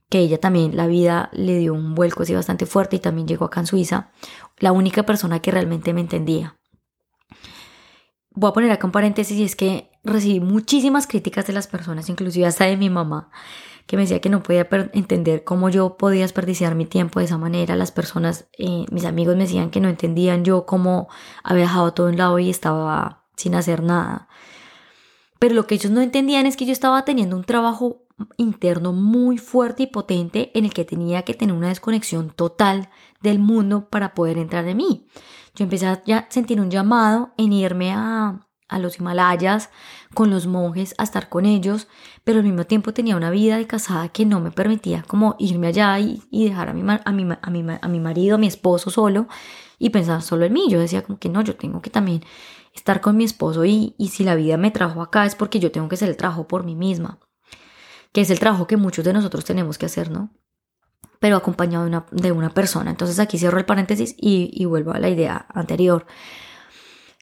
que 0.10 0.20
ella 0.20 0.40
también 0.40 0.78
la 0.78 0.88
vida 0.88 1.30
le 1.34 1.58
dio 1.58 1.74
un 1.74 1.96
vuelco 1.96 2.24
así 2.24 2.34
bastante 2.34 2.66
fuerte 2.66 2.96
y 2.96 3.00
también 3.00 3.28
llegó 3.28 3.46
acá 3.46 3.60
en 3.60 3.68
Suiza, 3.68 4.12
la 4.58 4.72
única 4.72 5.04
persona 5.04 5.42
que 5.42 5.52
realmente 5.52 5.94
me 5.94 6.02
entendía. 6.02 6.58
Voy 8.32 8.52
a 8.52 8.54
poner 8.54 8.72
acá 8.72 8.86
un 8.86 8.92
paréntesis 8.92 9.38
y 9.38 9.44
es 9.44 9.56
que 9.56 9.90
recibí 10.04 10.40
muchísimas 10.40 11.08
críticas 11.08 11.48
de 11.48 11.54
las 11.54 11.68
personas, 11.68 12.08
inclusive 12.10 12.46
hasta 12.46 12.66
de 12.66 12.78
mi 12.78 12.90
mamá, 12.90 13.32
que 13.88 13.98
me 13.98 14.04
decía 14.04 14.22
que 14.22 14.30
no 14.30 14.44
podía 14.44 14.68
entender 14.94 15.44
cómo 15.44 15.70
yo 15.70 15.98
podía 15.98 16.22
desperdiciar 16.22 16.76
mi 16.76 16.86
tiempo 16.86 17.20
de 17.20 17.26
esa 17.26 17.38
manera. 17.38 17.76
Las 17.76 17.92
personas, 17.92 18.48
eh, 18.58 18.86
mis 18.92 19.06
amigos 19.06 19.36
me 19.36 19.44
decían 19.44 19.72
que 19.72 19.80
no 19.80 19.90
entendían 19.90 20.46
yo 20.46 20.66
cómo 20.66 21.08
había 21.44 21.64
dejado 21.64 21.94
todo 21.94 22.08
un 22.08 22.18
lado 22.18 22.38
y 22.38 22.50
estaba 22.50 23.26
sin 23.36 23.56
hacer 23.56 23.82
nada. 23.82 24.28
Pero 25.40 25.56
lo 25.56 25.68
que 25.68 25.76
ellos 25.76 25.92
no 25.92 26.02
entendían 26.02 26.46
es 26.46 26.58
que 26.58 26.66
yo 26.66 26.74
estaba 26.74 27.06
teniendo 27.06 27.36
un 27.36 27.44
trabajo 27.44 28.07
interno 28.38 28.94
muy 28.94 29.38
fuerte 29.38 29.84
y 29.84 29.88
potente 29.88 30.52
en 30.58 30.66
el 30.66 30.74
que 30.74 30.86
tenía 30.86 31.24
que 31.24 31.34
tener 31.34 31.56
una 31.56 31.70
desconexión 31.70 32.30
total 32.30 32.90
del 33.22 33.40
mundo 33.40 33.90
para 33.90 34.14
poder 34.14 34.38
entrar 34.38 34.68
en 34.68 34.78
mí. 34.78 35.08
Yo 35.56 35.64
empecé 35.64 35.88
a 35.88 36.28
sentir 36.30 36.62
un 36.62 36.70
llamado 36.70 37.32
en 37.38 37.54
irme 37.54 37.92
a, 37.92 38.48
a 38.68 38.80
los 38.80 39.00
Himalayas 39.00 39.70
con 40.14 40.30
los 40.30 40.48
monjes 40.48 40.94
a 40.98 41.04
estar 41.04 41.30
con 41.30 41.46
ellos, 41.46 41.88
pero 42.24 42.40
al 42.40 42.46
mismo 42.46 42.66
tiempo 42.66 42.94
tenía 42.94 43.16
una 43.16 43.30
vida 43.30 43.58
de 43.58 43.68
casada 43.68 44.10
que 44.10 44.26
no 44.26 44.40
me 44.40 44.52
permitía 44.52 45.04
como 45.08 45.36
irme 45.40 45.68
allá 45.68 46.00
y, 46.00 46.22
dejar 46.32 46.70
a 46.70 46.74
mi, 46.74 46.82
a, 46.82 47.12
mi, 47.12 47.28
a, 47.42 47.50
mi, 47.50 47.66
a 47.82 47.88
mi 47.88 48.00
marido, 48.00 48.36
a 48.36 48.40
mi 48.40 48.48
esposo 48.48 48.90
solo 48.90 49.28
y 49.80 49.90
pensar 49.90 50.22
solo 50.22 50.46
en 50.46 50.54
mí. 50.54 50.66
Yo 50.70 50.80
decía 50.80 51.04
como 51.04 51.20
que 51.20 51.30
no, 51.30 51.42
yo 51.42 51.56
tengo 51.56 51.82
que 51.82 51.90
también 51.90 52.24
estar 52.74 53.02
con 53.02 53.18
mi 53.18 53.24
esposo 53.24 53.66
y, 53.66 53.96
y 53.98 54.10
si 54.10 54.24
la 54.24 54.36
vida 54.36 54.58
me 54.58 54.72
trajo 54.72 55.02
acá 55.02 55.26
es 55.26 55.36
porque 55.36 55.60
yo 55.60 55.72
tengo 55.72 55.88
que 55.88 55.96
hacer 55.96 56.10
el 56.10 56.18
trabajo 56.18 56.48
por 56.48 56.64
mí 56.64 56.76
misma, 56.76 57.20
que 58.12 58.22
es 58.22 58.30
el 58.30 58.40
trabajo 58.40 58.68
que 58.68 58.78
muchos 58.78 59.06
de 59.06 59.14
nosotros 59.14 59.46
tenemos 59.46 59.78
que 59.78 59.86
hacer, 59.86 60.12
¿no? 60.12 60.32
Pero 61.20 61.36
acompañado 61.36 61.84
de 61.84 61.90
una, 61.90 62.06
de 62.12 62.32
una 62.32 62.50
persona. 62.50 62.92
Entonces 62.92 63.20
aquí 63.20 63.38
cierro 63.38 63.58
el 63.58 63.66
paréntesis 63.66 64.16
y, 64.18 64.66
vuelvo 64.66 64.92
a 64.92 65.00
la 65.00 65.10
idea 65.10 65.48
anterior. 65.54 66.06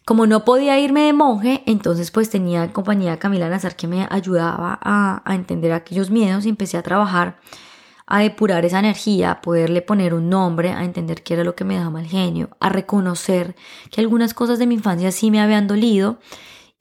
Como 0.06 0.28
no 0.28 0.46
podía 0.46 0.80
irme 0.80 1.02
de 1.02 1.14
monje, 1.14 1.64
entonces 1.66 2.12
pues 2.12 2.30
tenía 2.30 2.72
compañía 2.72 3.18
Camila 3.18 3.50
Nazar 3.50 3.76
que 3.76 3.88
me 3.88 4.08
ayudaba 4.10 4.78
a, 4.82 5.24
a 5.26 5.36
entender 5.36 5.72
aquellos 5.72 6.12
miedos 6.12 6.46
y 6.46 6.50
empecé 6.50 6.78
a 6.78 6.84
trabajar 6.84 7.40
a 8.08 8.20
depurar 8.20 8.66
esa 8.66 8.80
energía, 8.80 9.32
a 9.32 9.42
poderle 9.42 9.82
poner 9.82 10.14
un 10.14 10.30
nombre, 10.30 10.72
a 10.72 10.84
entender 10.84 11.24
qué 11.24 11.34
era 11.34 11.44
lo 11.44 11.56
que 11.56 11.64
me 11.64 11.76
daba 11.76 11.90
mal 11.90 12.06
genio, 12.06 12.50
a 12.60 12.70
reconocer 12.70 13.56
que 13.92 14.02
algunas 14.02 14.34
cosas 14.34 14.60
de 14.60 14.68
mi 14.68 14.76
infancia 14.76 15.12
sí 15.12 15.32
me 15.32 15.42
habían 15.42 15.68
dolido 15.68 16.20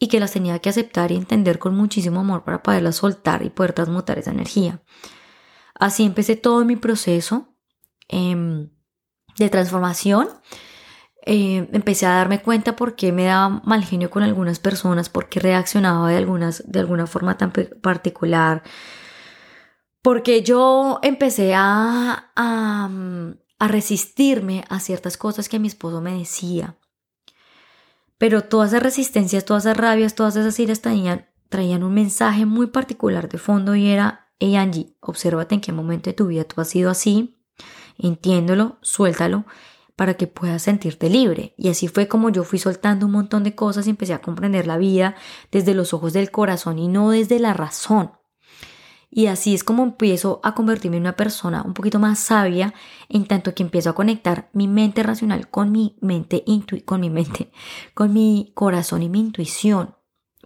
y 0.05 0.09
que 0.09 0.21
las 0.21 0.33
tenía 0.33 0.59
que 0.59 0.69
aceptar 0.69 1.13
y 1.13 1.17
entender 1.17 1.59
con 1.59 1.75
muchísimo 1.75 2.21
amor 2.21 2.45
para 2.45 2.63
poderlas 2.63 2.97
soltar 2.97 3.43
y 3.43 3.49
poder 3.49 3.73
transmutar 3.73 4.19
esa 4.19 4.33
energía. 4.33 4.83
Así 5.75 6.05
empecé 6.05 6.37
todo 6.37 6.63
mi 6.67 6.77
proceso 6.77 7.57
em, 8.09 8.69
de 9.39 9.49
transformación. 9.49 10.29
Eh, 11.25 11.71
empecé 11.73 12.05
a 12.05 12.17
darme 12.17 12.43
cuenta 12.43 12.77
por 12.77 12.97
qué 12.97 13.13
me 13.13 13.25
daba 13.25 13.63
mal 13.65 13.83
genio 13.83 14.11
con 14.11 14.23
algunas 14.23 14.59
personas, 14.59 15.09
por 15.09 15.31
qué 15.31 15.41
reaccionaba 15.41 16.11
de, 16.11 16.19
algunas, 16.19 16.71
de 16.71 16.81
alguna 16.81 17.07
forma 17.07 17.39
tan 17.39 17.51
particular, 17.81 18.63
porque 20.03 20.43
yo 20.43 21.01
empecé 21.03 21.55
a, 21.55 22.31
a, 22.37 23.69
resistirme 23.69 24.67
a 24.69 24.81
ciertas 24.81 25.17
cosas 25.17 25.49
que 25.49 25.59
mi 25.59 25.69
esposo 25.69 26.03
me 26.03 26.19
decía. 26.19 26.77
Pero 28.25 28.41
todas 28.41 28.71
esas 28.71 28.83
resistencias, 28.83 29.45
todas 29.45 29.67
esas 29.67 29.77
rabias, 29.77 30.15
todas 30.15 30.35
esas 30.37 30.59
iras 30.59 30.81
traían, 30.81 31.27
traían 31.51 31.83
un 31.83 31.93
mensaje 31.93 32.47
muy 32.47 32.69
particular 32.69 33.29
de 33.29 33.37
fondo 33.37 33.75
y 33.75 33.91
era, 33.91 34.31
hey 34.41 34.57
Angie, 34.57 34.97
obsérvate 35.01 35.57
en 35.57 35.61
qué 35.61 35.73
momento 35.73 36.09
de 36.09 36.15
tu 36.15 36.29
vida 36.29 36.45
tú 36.45 36.59
has 36.63 36.69
sido 36.69 36.89
así, 36.89 37.39
entiéndolo, 37.99 38.79
suéltalo 38.81 39.45
para 39.95 40.15
que 40.15 40.27
puedas 40.27 40.63
sentirte 40.63 41.11
libre. 41.11 41.53
Y 41.59 41.69
así 41.69 41.87
fue 41.87 42.09
como 42.09 42.31
yo 42.31 42.45
fui 42.45 42.59
soltando 42.59 43.05
un 43.05 43.13
montón 43.13 43.45
de 43.45 43.55
cosas 43.55 43.87
y 43.87 43.91
empecé 43.91 44.15
a 44.15 44.23
comprender 44.23 44.67
la 44.67 44.79
vida 44.79 45.17
desde 45.53 45.75
los 45.75 45.93
ojos 45.93 46.15
del 46.15 46.31
corazón 46.31 46.79
y 46.79 46.89
no 46.89 47.11
desde 47.11 47.39
la 47.39 47.53
razón. 47.53 48.13
Y 49.17 49.29
así 49.29 49.55
es 49.55 49.63
como 49.63 49.85
empiezo 49.85 50.41
a 50.43 50.57
convertirme 50.57 50.97
en 50.97 51.05
una 51.05 51.15
persona 51.15 51.63
un 51.63 51.73
poquito 51.73 52.01
más 52.01 52.19
sabia 52.19 52.75
en 53.09 53.27
tanto 53.27 53.55
que 53.55 53.63
empiezo 53.63 53.91
a 53.91 53.95
conectar 53.95 54.51
mi 54.53 54.67
mente 54.67 55.05
racional 55.05 55.49
con 55.49 55.71
mi 55.71 55.97
mente, 56.01 56.43
con 56.85 57.01
mi 57.01 57.11
mente, 57.11 57.53
con 57.95 58.13
mi 58.13 58.51
corazón 58.55 59.05
y 59.05 59.09
mi 59.09 59.21
intuición, 59.21 59.95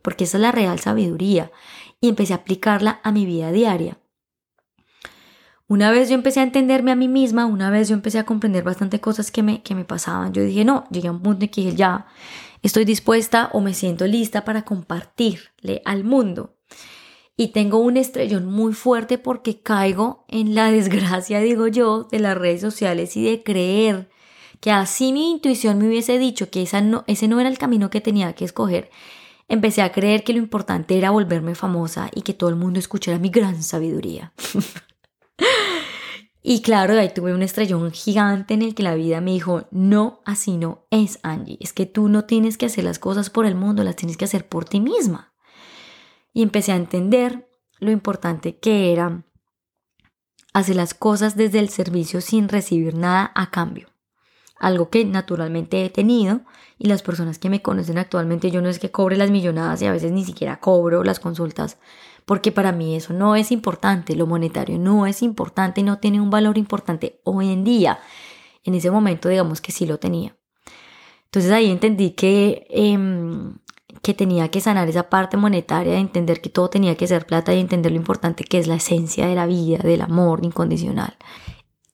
porque 0.03 0.25
esa 0.25 0.37
es 0.37 0.43
la 0.43 0.53
real 0.53 0.81
sabiduría 0.81 1.51
y 1.99 2.11
empecé 2.11 2.35
a 2.35 2.37
aplicarla 2.37 3.01
a 3.03 3.11
mi 3.11 3.25
vida 3.25 3.53
diaria. 3.53 3.97
Una 5.67 5.91
vez 5.91 6.11
yo 6.11 6.15
empecé 6.15 6.41
a 6.41 6.43
entenderme 6.43 6.93
a 6.93 6.97
mí 6.97 7.09
misma, 7.09 7.47
una 7.47 7.71
vez 7.71 7.89
yo 7.89 7.95
empecé 7.95 8.19
a 8.19 8.27
comprender 8.27 8.65
bastante 8.65 9.01
cosas 9.01 9.31
que 9.31 9.43
me, 9.43 9.63
que 9.63 9.75
me 9.75 9.87
pasaban, 9.87 10.35
yo 10.35 10.43
dije, 10.43 10.67
no, 10.67 10.85
llegué 10.91 11.09
a 11.09 11.13
un 11.13 11.23
punto 11.23 11.47
en 11.47 11.51
que 11.51 11.75
ya 11.75 12.07
estoy 12.61 12.85
dispuesta 12.85 13.49
o 13.55 13.63
me 13.63 13.73
siento 13.73 14.07
lista 14.07 14.45
para 14.45 14.67
compartirle 14.67 15.81
al 15.87 16.05
mundo 16.05 16.59
y 17.41 17.49
tengo 17.49 17.79
un 17.79 17.97
estrellón 17.97 18.47
muy 18.47 18.75
fuerte 18.75 19.17
porque 19.17 19.61
caigo 19.61 20.25
en 20.27 20.57
la 20.57 20.71
desgracia, 20.73 21.41
digo 21.41 21.69
yo, 21.69 22.05
de 22.11 22.19
las 22.19 22.37
redes 22.37 22.61
sociales 22.61 23.17
y 23.17 23.25
de 23.25 23.43
creer 23.43 24.11
que 24.61 24.73
así 24.73 25.13
mi 25.13 25.31
intuición 25.31 25.79
me 25.79 25.87
hubiese 25.87 26.19
dicho 26.19 26.51
que 26.51 26.63
esa 26.63 26.81
no, 26.81 27.05
ese 27.07 27.29
no 27.29 27.39
era 27.39 27.49
el 27.49 27.57
camino 27.57 27.91
que 27.91 28.01
tenía 28.01 28.33
que 28.33 28.45
escoger. 28.45 28.91
Empecé 29.47 29.83
a 29.83 29.93
creer 29.93 30.25
que 30.25 30.33
lo 30.33 30.41
importante 30.41 30.99
era 30.99 31.11
volverme 31.11 31.55
famosa 31.55 32.11
y 32.13 32.23
que 32.23 32.35
todo 32.35 32.51
el 32.51 32.57
mundo 32.57 32.81
escuchara 32.81 33.21
mi 33.21 33.31
gran 33.31 33.63
sabiduría. 33.63 34.33
y 36.43 36.61
claro, 36.61 36.99
ahí 36.99 37.11
tuve 37.15 37.33
un 37.33 37.43
estrellón 37.43 37.93
gigante 37.93 38.55
en 38.55 38.63
el 38.63 38.75
que 38.75 38.83
la 38.83 38.97
vida 38.97 39.21
me 39.21 39.31
dijo, 39.31 39.69
no, 39.71 40.23
así 40.25 40.57
no 40.57 40.87
es 40.91 41.21
Angie, 41.23 41.57
es 41.61 41.73
que 41.73 41.87
tú 41.87 42.09
no 42.09 42.25
tienes 42.25 42.59
que 42.59 42.67
hacer 42.67 42.83
las 42.83 42.99
cosas 42.99 43.31
por 43.31 43.47
el 43.47 43.55
mundo, 43.55 43.85
las 43.85 43.95
tienes 43.95 44.17
que 44.17 44.25
hacer 44.25 44.49
por 44.49 44.65
ti 44.65 44.81
misma 44.81 45.33
y 46.33 46.43
empecé 46.43 46.73
a 46.73 46.77
entender 46.77 47.49
lo 47.81 47.91
importante 47.91 48.59
que 48.59 48.93
era 48.93 49.25
hacer 50.53 50.77
las 50.77 50.95
cosas 50.95 51.37
desde 51.37 51.59
el 51.59 51.69
servicio 51.69 52.21
sin 52.21 52.49
recibir 52.49 52.95
nada 52.95 53.33
a 53.35 53.51
cambio. 53.51 53.89
Algo 54.59 54.91
que 54.91 55.05
naturalmente 55.05 55.85
he 55.85 55.91
tenido 55.91 56.41
y 56.79 56.89
las 56.89 57.03
personas 57.03 57.39
que 57.39 57.51
me 57.51 57.63
conocen 57.63 57.99
actualmente 57.99 58.51
yo 58.51 58.61
no 58.61 58.69
es 58.69 58.79
que 58.79 58.91
cobre 58.91 59.17
las 59.17 59.31
millonadas 59.31 59.81
y 59.83 59.87
a 59.87 59.93
veces 59.93 60.11
ni 60.11 60.25
siquiera 60.25 60.59
cobro 60.59 61.05
las 61.05 61.21
consultas 61.21 61.79
porque 62.29 62.53
para 62.53 62.73
mí 62.73 62.95
eso 62.95 63.15
no 63.15 63.37
es 63.37 63.51
importante, 63.53 64.15
lo 64.15 64.27
monetario 64.27 64.79
no 64.79 65.07
es 65.07 65.23
importante, 65.23 65.83
no 65.83 65.99
tiene 65.99 66.21
un 66.21 66.29
valor 66.29 66.59
importante 66.59 67.23
hoy 67.25 67.51
en 67.51 67.65
día. 67.65 68.01
En 68.65 68.75
ese 68.75 68.91
momento 68.91 69.31
digamos 69.31 69.63
que 69.63 69.73
sí 69.73 69.87
lo 69.87 69.99
tenía. 69.99 70.37
Entonces 71.25 71.51
ahí 71.51 71.71
entendí 71.71 72.11
que 72.11 72.67
em, 72.69 73.57
que 74.03 74.15
tenía 74.15 74.49
que 74.49 74.61
sanar 74.61 74.89
esa 74.89 75.09
parte 75.09 75.37
monetaria, 75.37 75.93
de 75.93 75.99
entender 75.99 76.41
que 76.41 76.51
todo 76.51 76.69
tenía 76.71 76.97
que 76.97 77.07
ser 77.07 77.27
plata 77.27 77.55
y 77.55 77.61
entender 77.61 77.93
lo 77.93 77.99
importante 77.99 78.45
que 78.45 78.59
es 78.59 78.67
la 78.67 78.77
esencia 78.77 79.27
de 79.27 79.35
la 79.35 79.47
vida, 79.47 79.79
del 79.79 80.03
amor 80.03 80.45
incondicional. 80.45 81.17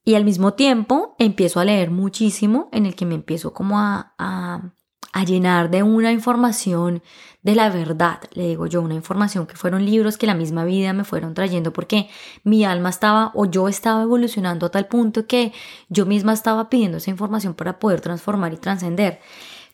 Y 0.04 0.14
al 0.14 0.24
mismo 0.24 0.52
tiempo 0.52 1.16
empiezo 1.18 1.60
a 1.60 1.64
leer 1.64 1.90
muchísimo 1.90 2.68
en 2.72 2.86
el 2.86 2.94
que 2.94 3.06
me 3.06 3.14
empiezo 3.14 3.54
como 3.54 3.78
a, 3.78 4.14
a, 4.18 4.72
a 5.12 5.24
llenar 5.24 5.70
de 5.70 5.82
una 5.82 6.12
información 6.12 7.02
de 7.42 7.54
la 7.54 7.68
verdad, 7.68 8.20
le 8.32 8.48
digo 8.48 8.66
yo, 8.66 8.80
una 8.80 8.94
información 8.94 9.46
que 9.46 9.54
fueron 9.54 9.84
libros 9.84 10.16
que 10.16 10.26
la 10.26 10.34
misma 10.34 10.64
vida 10.64 10.92
me 10.92 11.04
fueron 11.04 11.34
trayendo 11.34 11.72
porque 11.72 12.08
mi 12.42 12.64
alma 12.64 12.88
estaba 12.88 13.30
o 13.34 13.44
yo 13.44 13.68
estaba 13.68 14.02
evolucionando 14.02 14.66
a 14.66 14.70
tal 14.70 14.88
punto 14.88 15.26
que 15.26 15.52
yo 15.90 16.06
misma 16.06 16.32
estaba 16.32 16.68
pidiendo 16.70 16.96
esa 16.96 17.10
información 17.10 17.54
para 17.54 17.78
poder 17.78 18.00
transformar 18.00 18.54
y 18.54 18.56
trascender. 18.56 19.20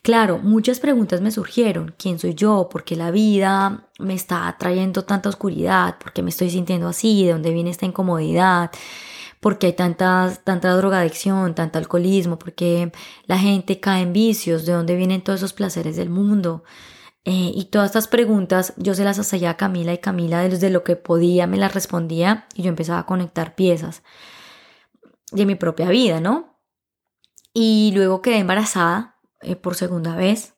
Claro, 0.03 0.39
muchas 0.39 0.79
preguntas 0.79 1.21
me 1.21 1.29
surgieron. 1.29 1.93
¿Quién 1.97 2.17
soy 2.17 2.33
yo? 2.33 2.69
¿Por 2.71 2.83
qué 2.83 2.95
la 2.95 3.11
vida 3.11 3.87
me 3.99 4.15
está 4.15 4.55
trayendo 4.57 5.03
tanta 5.03 5.29
oscuridad? 5.29 5.99
¿Por 5.99 6.11
qué 6.11 6.23
me 6.23 6.31
estoy 6.31 6.49
sintiendo 6.49 6.87
así? 6.87 7.23
¿De 7.23 7.33
dónde 7.33 7.53
viene 7.53 7.69
esta 7.69 7.85
incomodidad? 7.85 8.71
¿Por 9.39 9.59
qué 9.59 9.67
hay 9.67 9.73
tanta, 9.73 10.33
tanta 10.43 10.71
drogadicción, 10.75 11.53
tanto 11.53 11.77
alcoholismo? 11.77 12.39
¿Por 12.39 12.53
qué 12.53 12.91
la 13.25 13.37
gente 13.37 13.79
cae 13.79 14.01
en 14.01 14.13
vicios? 14.13 14.65
¿De 14.65 14.73
dónde 14.73 14.95
vienen 14.95 15.21
todos 15.23 15.39
esos 15.39 15.53
placeres 15.53 15.97
del 15.97 16.09
mundo? 16.09 16.63
Eh, 17.23 17.51
y 17.53 17.65
todas 17.65 17.87
estas 17.91 18.07
preguntas 18.07 18.73
yo 18.77 18.95
se 18.95 19.03
las 19.03 19.19
hacía 19.19 19.51
a 19.51 19.57
Camila 19.57 19.93
y 19.93 19.99
Camila 19.99 20.41
desde 20.41 20.71
lo 20.71 20.83
que 20.83 20.95
podía 20.95 21.45
me 21.45 21.57
las 21.57 21.75
respondía 21.75 22.47
y 22.55 22.63
yo 22.63 22.69
empezaba 22.69 22.99
a 22.99 23.05
conectar 23.05 23.53
piezas 23.53 24.01
de 25.31 25.45
mi 25.45 25.53
propia 25.53 25.89
vida, 25.89 26.19
¿no? 26.19 26.59
Y 27.53 27.91
luego 27.93 28.23
quedé 28.23 28.39
embarazada 28.39 29.20
eh, 29.43 29.55
por 29.55 29.75
segunda 29.75 30.15
vez 30.15 30.55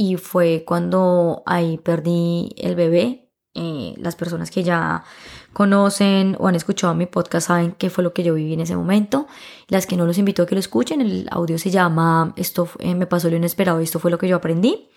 y 0.00 0.16
fue 0.16 0.64
cuando 0.66 1.42
ahí 1.44 1.76
perdí 1.76 2.54
el 2.56 2.74
bebé. 2.74 3.26
Eh, 3.52 3.94
las 3.98 4.16
personas 4.16 4.50
que 4.50 4.62
ya 4.62 5.04
conocen 5.52 6.36
o 6.38 6.48
han 6.48 6.54
escuchado 6.54 6.94
mi 6.94 7.04
podcast 7.04 7.48
saben 7.48 7.72
qué 7.72 7.90
fue 7.90 8.02
lo 8.02 8.14
que 8.14 8.22
yo 8.22 8.32
viví 8.32 8.54
en 8.54 8.60
ese 8.60 8.74
momento. 8.74 9.26
Las 9.68 9.86
que 9.86 9.98
no 9.98 10.06
los 10.06 10.16
invito 10.16 10.42
a 10.42 10.46
que 10.46 10.54
lo 10.54 10.60
escuchen, 10.60 11.02
el 11.02 11.28
audio 11.30 11.58
se 11.58 11.70
llama 11.70 12.32
Esto 12.36 12.66
eh, 12.78 12.94
me 12.94 13.06
pasó 13.06 13.28
lo 13.28 13.36
inesperado, 13.36 13.80
esto 13.80 13.98
fue 13.98 14.10
lo 14.10 14.16
que 14.16 14.26
yo 14.26 14.36
aprendí. 14.36 14.88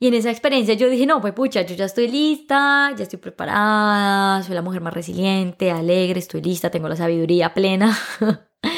Y 0.00 0.06
en 0.06 0.14
esa 0.14 0.30
experiencia 0.30 0.72
yo 0.72 0.88
dije, 0.88 1.04
no, 1.04 1.20
pues 1.20 1.34
pucha, 1.34 1.60
yo 1.62 1.74
ya 1.74 1.84
estoy 1.84 2.08
lista, 2.08 2.94
ya 2.96 3.02
estoy 3.02 3.18
preparada, 3.18 4.42
soy 4.42 4.54
la 4.54 4.62
mujer 4.62 4.80
más 4.80 4.94
resiliente, 4.94 5.70
alegre, 5.70 6.20
estoy 6.20 6.40
lista, 6.40 6.70
tengo 6.70 6.88
la 6.88 6.96
sabiduría 6.96 7.52
plena. 7.52 7.94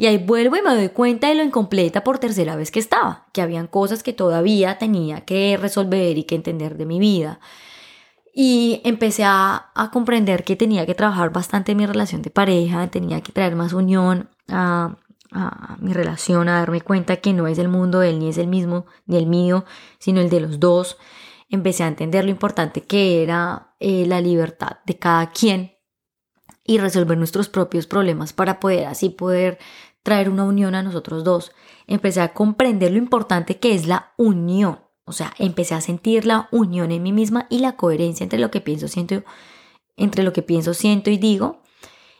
Y 0.00 0.06
ahí 0.06 0.16
vuelvo 0.16 0.56
y 0.56 0.62
me 0.62 0.76
doy 0.76 0.90
cuenta 0.90 1.26
de 1.28 1.34
lo 1.34 1.42
incompleta 1.42 2.04
por 2.04 2.20
tercera 2.20 2.54
vez 2.54 2.70
que 2.70 2.78
estaba, 2.78 3.26
que 3.32 3.42
habían 3.42 3.66
cosas 3.66 4.04
que 4.04 4.12
todavía 4.12 4.78
tenía 4.78 5.22
que 5.24 5.58
resolver 5.60 6.16
y 6.16 6.22
que 6.22 6.36
entender 6.36 6.76
de 6.76 6.86
mi 6.86 7.00
vida. 7.00 7.40
Y 8.32 8.80
empecé 8.84 9.24
a, 9.24 9.72
comprender 9.92 10.44
que 10.44 10.54
tenía 10.54 10.86
que 10.86 10.94
trabajar 10.94 11.32
bastante 11.32 11.72
en 11.72 11.78
mi 11.78 11.86
relación 11.86 12.22
de 12.22 12.30
pareja, 12.30 12.86
tenía 12.86 13.20
que 13.22 13.32
traer 13.32 13.56
más 13.56 13.72
unión 13.72 14.30
a, 14.46 14.96
mi 15.80 15.92
relación, 15.92 16.48
a 16.48 16.60
darme 16.60 16.80
cuenta 16.80 17.16
que 17.16 17.32
no 17.32 17.48
es 17.48 17.58
el 17.58 17.68
mundo 17.68 17.98
de 17.98 18.10
él 18.10 18.20
ni 18.20 18.28
es 18.28 18.38
el 18.38 18.46
mismo, 18.46 18.86
ni 19.06 19.16
el 19.16 19.26
mío, 19.26 19.64
sino 19.98 20.20
el 20.20 20.30
de 20.30 20.40
los 20.40 20.60
dos. 20.60 20.96
Empecé 21.48 21.82
a 21.82 21.88
entender 21.88 22.24
lo 22.24 22.30
importante 22.30 22.82
que 22.82 23.24
era 23.24 23.74
eh, 23.80 24.06
la 24.06 24.20
libertad 24.20 24.78
de 24.86 24.96
cada 24.96 25.30
quien 25.32 25.72
y 26.68 26.78
resolver 26.78 27.16
nuestros 27.16 27.48
propios 27.48 27.86
problemas 27.86 28.34
para 28.34 28.60
poder 28.60 28.86
así 28.86 29.08
poder 29.08 29.58
traer 30.08 30.30
una 30.30 30.44
unión 30.44 30.74
a 30.74 30.82
nosotros 30.82 31.22
dos. 31.22 31.52
Empecé 31.86 32.22
a 32.22 32.32
comprender 32.32 32.92
lo 32.92 32.96
importante 32.96 33.58
que 33.58 33.74
es 33.74 33.86
la 33.86 34.14
unión. 34.16 34.80
O 35.04 35.12
sea, 35.12 35.34
empecé 35.38 35.74
a 35.74 35.82
sentir 35.82 36.24
la 36.24 36.48
unión 36.50 36.92
en 36.92 37.02
mí 37.02 37.12
misma 37.12 37.46
y 37.50 37.58
la 37.58 37.76
coherencia 37.76 38.24
entre 38.24 38.38
lo 38.38 38.50
que 38.50 38.62
pienso, 38.62 38.88
siento, 38.88 39.22
entre 39.98 40.22
lo 40.22 40.32
que 40.32 40.40
pienso, 40.40 40.72
siento 40.72 41.10
y 41.10 41.18
digo. 41.18 41.60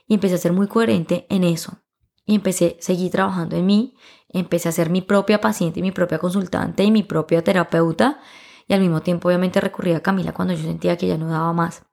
Y 0.06 0.12
empecé 0.12 0.34
a 0.34 0.38
ser 0.38 0.52
muy 0.52 0.66
coherente 0.66 1.26
en 1.30 1.44
eso. 1.44 1.78
Y 2.26 2.34
empecé 2.34 2.76
a 2.78 2.82
seguir 2.82 3.10
trabajando 3.10 3.56
en 3.56 3.64
mí. 3.64 3.94
Empecé 4.28 4.68
a 4.68 4.72
ser 4.72 4.90
mi 4.90 5.00
propia 5.00 5.40
paciente, 5.40 5.80
mi 5.80 5.90
propia 5.90 6.18
consultante 6.18 6.84
y 6.84 6.90
mi 6.90 7.04
propia 7.04 7.42
terapeuta. 7.42 8.20
Y 8.66 8.74
al 8.74 8.80
mismo 8.80 9.00
tiempo, 9.00 9.28
obviamente, 9.28 9.62
recurrí 9.62 9.94
a 9.94 10.00
Camila 10.00 10.34
cuando 10.34 10.52
yo 10.52 10.62
sentía 10.62 10.98
que 10.98 11.06
ya 11.06 11.16
no 11.16 11.30
daba 11.30 11.54
más. 11.54 11.87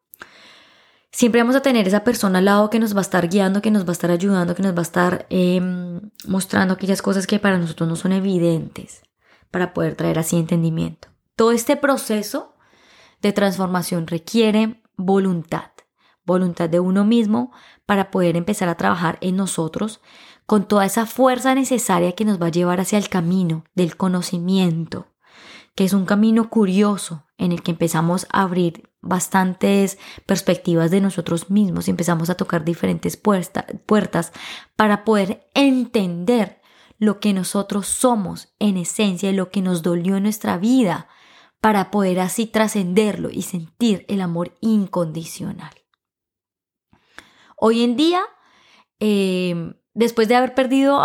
Siempre 1.16 1.42
vamos 1.42 1.56
a 1.56 1.62
tener 1.62 1.88
esa 1.88 2.04
persona 2.04 2.40
al 2.40 2.46
lado 2.46 2.70
que 2.70 2.78
nos 2.78 2.94
va 2.94 2.98
a 2.98 3.02
estar 3.02 3.30
guiando, 3.30 3.62
que 3.62 3.72
nos 3.72 3.86
va 3.86 3.92
a 3.92 3.94
estar 3.94 4.12
ayudando, 4.12 4.54
que 4.54 4.62
nos 4.62 4.76
va 4.76 4.80
a 4.80 4.82
estar 4.82 5.26
em, 5.30 6.02
mostrando 6.28 6.74
aquellas 6.74 7.02
cosas 7.02 7.26
que 7.26 7.40
para 7.40 7.58
nosotros 7.58 7.88
no 7.88 7.96
son 7.96 8.12
evidentes 8.12 9.02
para 9.50 9.74
poder 9.74 9.96
traer 9.96 10.20
así 10.20 10.36
entendimiento. 10.36 11.08
Todo 11.38 11.54
este 11.54 11.78
proceso 11.78 12.58
de 13.22 13.32
transformación 13.32 14.08
requiere 14.08 14.84
voluntad, 14.98 15.72
voluntad 16.26 16.70
de 16.70 16.82
uno 16.82 17.06
mismo 17.06 17.54
para 17.86 18.12
poder 18.12 18.36
empezar 18.36 18.68
a 18.68 18.76
trabajar 18.76 19.18
en 19.22 19.38
nosotros 19.38 20.02
con 20.46 20.68
toda 20.68 20.86
esa 20.86 21.06
fuerza 21.06 21.56
necesaria 21.56 22.12
que 22.12 22.26
nos 22.26 22.42
va 22.42 22.48
a 22.48 22.52
llevar 22.52 22.82
hacia 22.82 22.98
el 22.98 23.08
camino 23.08 23.64
del 23.74 23.96
conocimiento, 23.96 25.08
que 25.76 25.86
es 25.86 25.94
un 25.94 26.06
camino 26.06 26.50
curioso 26.50 27.24
en 27.38 27.54
el 27.54 27.64
que 27.64 27.72
empezamos 27.72 28.28
a 28.34 28.42
abrir 28.42 28.90
bastantes 29.06 29.98
perspectivas 30.26 30.92
de 30.92 31.00
nosotros 31.00 31.50
mismos 31.50 31.88
y 31.88 31.92
empezamos 31.92 32.30
a 32.30 32.36
tocar 32.36 32.66
diferentes 32.66 33.18
puertas 33.18 34.34
para 34.76 35.06
poder 35.06 35.48
entender 35.54 36.62
lo 36.98 37.20
que 37.20 37.34
nosotros 37.34 37.88
somos 37.88 38.54
en 38.60 38.78
esencia 38.78 39.30
y 39.30 39.36
lo 39.36 39.50
que 39.50 39.62
nos 39.62 39.84
dolió 39.84 40.18
en 40.18 40.24
nuestra 40.24 40.58
vida 40.58 41.08
para 41.62 41.92
poder 41.92 42.20
así 42.20 42.46
trascenderlo 42.46 43.30
y 43.30 43.42
sentir 43.42 44.06
el 44.08 44.22
amor 44.22 44.56
incondicional. 44.62 45.74
Hoy 47.58 47.84
en 47.84 47.96
día, 47.96 48.22
em, 49.00 49.76
después 49.96 50.28
de 50.28 50.36
haber 50.36 50.54
perdido 50.54 51.02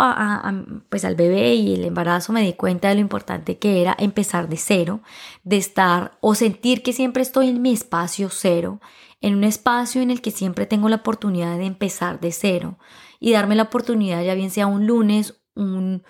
pues 0.89 1.03
al 1.03 1.15
bebé 1.15 1.55
y 1.55 1.73
el 1.73 1.85
embarazo, 1.85 2.33
me 2.33 2.43
di 2.43 2.53
cuenta 2.53 2.89
de 2.89 2.95
lo 2.95 3.01
importante 3.01 3.57
que 3.57 3.81
era 3.81 3.95
empezar 3.97 4.47
de 4.47 4.57
cero, 4.57 5.01
de 5.43 5.57
estar 5.57 6.17
o 6.19 6.35
sentir 6.35 6.83
que 6.83 6.93
siempre 6.93 7.23
estoy 7.23 7.49
en 7.49 7.61
mi 7.61 7.73
espacio 7.73 8.29
cero, 8.29 8.79
en 9.21 9.35
un 9.35 9.43
espacio 9.43 10.01
en 10.01 10.11
el 10.11 10.21
que 10.21 10.31
siempre 10.31 10.65
tengo 10.67 10.89
la 10.89 10.97
oportunidad 10.97 11.57
de 11.57 11.65
empezar 11.65 12.19
de 12.19 12.31
cero 12.31 12.77
y 13.19 13.31
darme 13.31 13.55
la 13.55 13.63
oportunidad, 13.63 14.23
ya 14.23 14.35
bien 14.35 14.51
sea 14.51 14.67
un 14.67 14.85
lunes 14.85 15.41
un, 15.55 16.03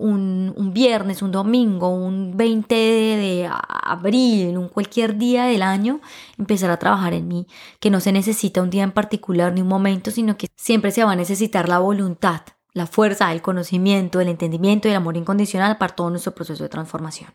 un, 0.00 0.70
viernes, 0.72 1.22
un 1.22 1.30
domingo, 1.30 1.88
un 1.88 2.36
20 2.36 2.74
de 2.74 3.50
abril, 3.50 4.56
un 4.56 4.68
cualquier 4.68 5.16
día 5.16 5.44
del 5.44 5.62
año, 5.62 6.00
empezar 6.38 6.70
a 6.70 6.78
trabajar 6.78 7.12
en 7.14 7.28
mí, 7.28 7.46
que 7.78 7.90
no 7.90 8.00
se 8.00 8.12
necesita 8.12 8.62
un 8.62 8.70
día 8.70 8.82
en 8.82 8.92
particular 8.92 9.52
ni 9.52 9.60
un 9.60 9.68
momento, 9.68 10.10
sino 10.10 10.36
que 10.36 10.48
siempre 10.56 10.90
se 10.90 11.04
va 11.04 11.12
a 11.12 11.16
necesitar 11.16 11.68
la 11.68 11.78
voluntad, 11.78 12.42
la 12.72 12.86
fuerza, 12.86 13.30
el 13.32 13.42
conocimiento, 13.42 14.20
el 14.20 14.28
entendimiento 14.28 14.88
y 14.88 14.92
el 14.92 14.96
amor 14.96 15.16
incondicional 15.16 15.78
para 15.78 15.94
todo 15.94 16.10
nuestro 16.10 16.34
proceso 16.34 16.62
de 16.62 16.68
transformación. 16.68 17.32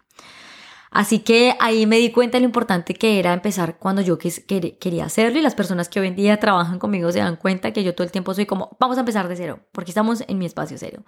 Así 0.92 1.20
que 1.20 1.58
ahí 1.60 1.86
me 1.86 1.98
di 1.98 2.12
cuenta 2.12 2.38
de 2.38 2.42
lo 2.42 2.46
importante 2.46 2.94
que 2.94 3.20
era 3.20 3.34
empezar 3.34 3.78
cuando 3.78 4.02
yo 4.02 4.18
quería 4.18 5.06
hacerlo 5.06 5.40
y 5.40 5.42
las 5.42 5.54
personas 5.54 5.90
que 5.90 6.00
hoy 6.00 6.08
en 6.08 6.16
día 6.16 6.40
trabajan 6.40 6.80
conmigo 6.80 7.12
se 7.12 7.20
dan 7.20 7.36
cuenta 7.36 7.74
que 7.74 7.84
yo 7.84 7.94
todo 7.94 8.06
el 8.06 8.12
tiempo 8.12 8.34
soy 8.34 8.46
como, 8.46 8.78
vamos 8.80 8.96
a 8.96 9.02
empezar 9.02 9.28
de 9.28 9.36
cero, 9.36 9.60
porque 9.74 9.92
estamos 9.92 10.24
en 10.26 10.38
mi 10.38 10.46
espacio 10.46 10.78
cero. 10.80 11.04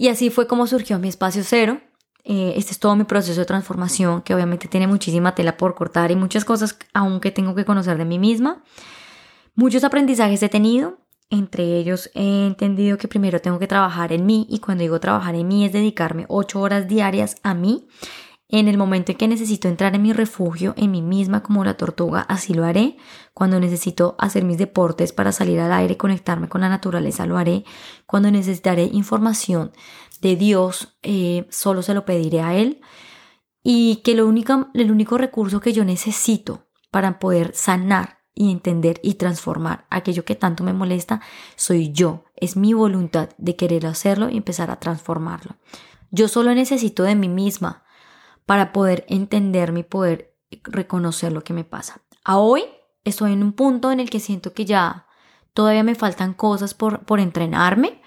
Y 0.00 0.08
así 0.08 0.30
fue 0.30 0.46
como 0.46 0.66
surgió 0.66 0.98
mi 0.98 1.08
espacio 1.08 1.42
cero. 1.44 1.78
Eh, 2.24 2.54
este 2.56 2.72
es 2.72 2.78
todo 2.78 2.96
mi 2.96 3.04
proceso 3.04 3.38
de 3.38 3.44
transformación, 3.44 4.22
que 4.22 4.34
obviamente 4.34 4.66
tiene 4.66 4.86
muchísima 4.86 5.34
tela 5.34 5.58
por 5.58 5.74
cortar 5.74 6.10
y 6.10 6.16
muchas 6.16 6.46
cosas 6.46 6.78
aún 6.94 7.20
que 7.20 7.30
tengo 7.30 7.54
que 7.54 7.66
conocer 7.66 7.98
de 7.98 8.06
mí 8.06 8.18
misma. 8.18 8.64
Muchos 9.54 9.84
aprendizajes 9.84 10.42
he 10.42 10.48
tenido, 10.48 11.00
entre 11.28 11.76
ellos 11.76 12.10
he 12.14 12.46
entendido 12.46 12.96
que 12.96 13.08
primero 13.08 13.42
tengo 13.42 13.58
que 13.58 13.66
trabajar 13.66 14.14
en 14.14 14.24
mí 14.24 14.46
y 14.48 14.60
cuando 14.60 14.80
digo 14.80 15.00
trabajar 15.00 15.34
en 15.34 15.46
mí 15.46 15.66
es 15.66 15.72
dedicarme 15.74 16.24
ocho 16.28 16.62
horas 16.62 16.88
diarias 16.88 17.36
a 17.42 17.52
mí. 17.52 17.86
En 18.52 18.66
el 18.66 18.76
momento 18.76 19.12
en 19.12 19.18
que 19.18 19.28
necesito 19.28 19.68
entrar 19.68 19.94
en 19.94 20.02
mi 20.02 20.12
refugio, 20.12 20.74
en 20.76 20.90
mí 20.90 21.02
misma 21.02 21.42
como 21.42 21.64
la 21.64 21.76
tortuga, 21.76 22.22
así 22.22 22.52
lo 22.52 22.64
haré. 22.64 22.96
Cuando 23.32 23.60
necesito 23.60 24.16
hacer 24.18 24.44
mis 24.44 24.58
deportes 24.58 25.12
para 25.12 25.30
salir 25.30 25.60
al 25.60 25.72
aire, 25.72 25.96
conectarme 25.96 26.48
con 26.48 26.60
la 26.60 26.68
naturaleza, 26.68 27.26
lo 27.26 27.38
haré. 27.38 27.64
Cuando 28.06 28.28
necesitaré 28.30 28.90
información 28.92 29.70
de 30.20 30.34
Dios, 30.34 30.98
eh, 31.02 31.46
solo 31.50 31.82
se 31.82 31.94
lo 31.94 32.04
pediré 32.04 32.40
a 32.40 32.56
Él. 32.56 32.80
Y 33.62 33.96
que 33.96 34.16
lo 34.16 34.26
único, 34.26 34.68
el 34.74 34.90
único 34.90 35.16
recurso 35.16 35.60
que 35.60 35.72
yo 35.72 35.84
necesito 35.84 36.66
para 36.90 37.20
poder 37.20 37.52
sanar 37.54 38.18
y 38.34 38.50
entender 38.50 38.98
y 39.02 39.14
transformar 39.14 39.86
aquello 39.90 40.24
que 40.24 40.34
tanto 40.34 40.64
me 40.64 40.72
molesta 40.72 41.20
soy 41.54 41.92
yo. 41.92 42.24
Es 42.34 42.56
mi 42.56 42.72
voluntad 42.72 43.28
de 43.38 43.54
querer 43.54 43.86
hacerlo 43.86 44.28
y 44.28 44.36
empezar 44.36 44.72
a 44.72 44.80
transformarlo. 44.80 45.56
Yo 46.10 46.26
solo 46.26 46.52
necesito 46.52 47.04
de 47.04 47.14
mí 47.14 47.28
misma 47.28 47.84
para 48.50 48.72
poder 48.72 49.04
entenderme 49.06 49.78
y 49.78 49.84
poder 49.84 50.34
reconocer 50.64 51.30
lo 51.30 51.44
que 51.44 51.52
me 51.52 51.62
pasa. 51.62 52.02
A 52.24 52.38
hoy 52.38 52.64
estoy 53.04 53.32
en 53.32 53.44
un 53.44 53.52
punto 53.52 53.92
en 53.92 54.00
el 54.00 54.10
que 54.10 54.18
siento 54.18 54.54
que 54.54 54.64
ya 54.64 55.06
todavía 55.54 55.84
me 55.84 55.94
faltan 55.94 56.34
cosas 56.34 56.74
por, 56.74 57.04
por 57.04 57.20
entrenarme, 57.20 58.02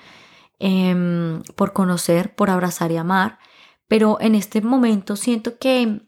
em, 0.59 1.43
por 1.55 1.71
conocer, 1.71 2.35
por 2.35 2.49
abrazar 2.49 2.91
y 2.91 2.97
amar, 2.97 3.39
pero 3.87 4.17
en 4.19 4.35
este 4.35 4.59
momento 4.59 5.15
siento 5.15 5.57
que, 5.59 6.01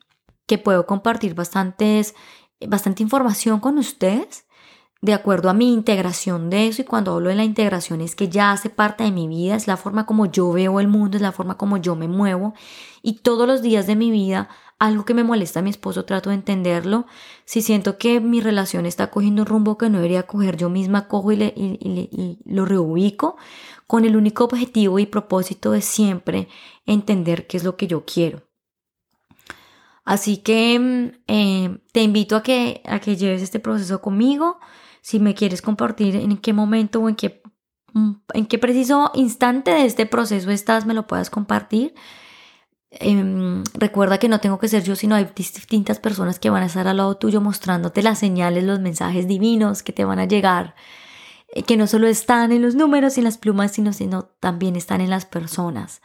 que 0.48 0.58
puedo 0.58 0.86
compartir 0.86 1.34
bastantes, 1.34 2.14
bastante 2.68 3.04
información 3.04 3.62
con 3.62 3.78
ustedes 3.78 4.45
de 5.06 5.14
acuerdo 5.14 5.52
a 5.52 5.54
mi 5.54 5.72
integración 5.72 6.50
de 6.50 6.68
eso 6.68 6.82
y 6.82 6.86
cuando 6.86 7.14
hablo 7.14 7.30
de 7.30 7.36
la 7.36 7.44
integración 7.44 8.02
es 8.02 8.16
que 8.16 8.28
ya 8.28 8.52
hace 8.52 8.72
parte 8.72 9.04
de 9.04 9.12
mi 9.12 9.28
vida, 9.28 9.56
es 9.56 9.68
la 9.68 9.78
forma 9.78 10.08
como 10.08 10.26
yo 10.26 10.52
veo 10.52 10.80
el 10.80 10.88
mundo, 10.88 11.16
es 11.16 11.22
la 11.22 11.32
forma 11.32 11.58
como 11.58 11.78
yo 11.78 11.96
me 11.96 12.08
muevo 12.08 12.56
y 13.04 13.20
todos 13.20 13.48
los 13.48 13.62
días 13.62 13.86
de 13.86 13.96
mi 13.96 14.10
vida 14.10 14.50
algo 14.80 15.06
que 15.06 15.14
me 15.14 15.24
molesta 15.24 15.60
a 15.60 15.64
mi 15.64 15.70
esposo 15.70 16.06
trato 16.06 16.32
de 16.32 16.36
entenderlo, 16.36 17.06
si 17.46 17.62
siento 17.62 18.00
que 18.00 18.20
mi 18.20 18.42
relación 18.42 18.88
está 18.88 19.12
cogiendo 19.12 19.44
un 19.44 19.46
rumbo 19.46 19.78
que 19.78 19.90
no 19.92 20.00
debería 20.00 20.24
coger 20.24 20.58
yo 20.58 20.72
misma 20.72 21.08
cojo 21.08 21.32
y, 21.32 21.44
y 21.44 22.40
lo 22.44 22.66
reubico 22.66 23.38
con 23.86 24.06
el 24.06 24.16
único 24.16 24.46
objetivo 24.46 24.98
y 24.98 25.06
propósito 25.06 25.72
de 25.72 25.82
siempre 25.82 26.48
entender 26.88 27.46
qué 27.46 27.58
es 27.58 27.64
lo 27.64 27.78
que 27.78 27.86
yo 27.86 28.06
quiero. 28.06 28.45
Así 30.06 30.38
que 30.38 30.80
mm, 30.80 31.12
eh, 31.28 31.78
te 31.92 32.04
invito 32.04 32.36
a 32.36 32.44
que, 32.44 32.82
a 32.86 33.00
que 33.00 33.18
lleves 33.18 33.42
este 33.42 33.60
proceso 33.60 34.02
conmigo 34.02 34.60
si 35.02 35.20
me 35.20 35.36
quieres 35.36 35.62
compartir 35.62 36.16
en 36.16 36.38
qué 36.38 36.54
momento 36.54 37.02
o 37.02 37.10
en 37.10 37.16
qué, 37.16 37.42
mm, 37.94 38.12
en 38.34 38.46
qué 38.46 38.58
preciso 38.60 39.12
instante 39.16 39.72
de 39.72 39.86
este 39.86 40.06
proceso 40.06 40.52
estás, 40.52 40.86
me 40.86 40.94
lo 40.94 41.08
puedas 41.08 41.30
compartir. 41.30 41.94
Em, 42.92 43.64
recuerda 43.74 44.20
que 44.20 44.30
no 44.30 44.40
tengo 44.40 44.58
que 44.58 44.70
ser 44.70 44.84
yo, 44.84 44.96
sino 44.96 45.16
hay 45.16 45.28
distintas 45.36 46.00
personas 46.00 46.40
que 46.40 46.50
van 46.50 46.64
a 46.64 46.68
estar 46.68 46.88
al 46.88 46.98
lado 46.98 47.18
tuyo 47.18 47.42
mostrándote 47.42 48.02
las 48.02 48.20
señales, 48.20 48.64
los 48.64 48.80
mensajes 48.80 49.28
divinos 49.28 49.84
que 49.84 49.92
te 49.92 50.06
van 50.06 50.20
a 50.20 50.26
llegar, 50.26 50.76
eh, 51.50 51.64
que 51.64 51.78
no 51.78 51.88
solo 51.88 52.08
están 52.08 52.52
en 52.52 52.62
los 52.62 52.76
números 52.76 53.18
y 53.18 53.20
en 53.20 53.26
las 53.26 53.38
plumas, 53.38 53.74
sino, 53.74 53.92
sino 53.92 54.24
también 54.40 54.76
están 54.76 55.02
en 55.02 55.10
las 55.10 55.26
personas, 55.26 56.02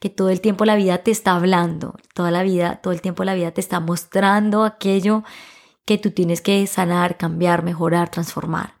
que 0.00 0.10
todo 0.10 0.30
el 0.30 0.40
tiempo 0.40 0.64
la 0.64 0.76
vida 0.76 0.98
te 0.98 1.10
está 1.10 1.34
hablando, 1.36 1.94
toda 2.14 2.30
la 2.30 2.42
vida, 2.42 2.80
todo 2.82 2.92
el 2.92 3.00
tiempo 3.00 3.24
la 3.24 3.34
vida 3.34 3.52
te 3.52 3.60
está 3.60 3.80
mostrando 3.80 4.64
aquello 4.64 5.24
que 5.84 5.98
tú 5.98 6.10
tienes 6.10 6.40
que 6.40 6.66
sanar, 6.66 7.16
cambiar, 7.16 7.62
mejorar, 7.62 8.10
transformar. 8.10 8.74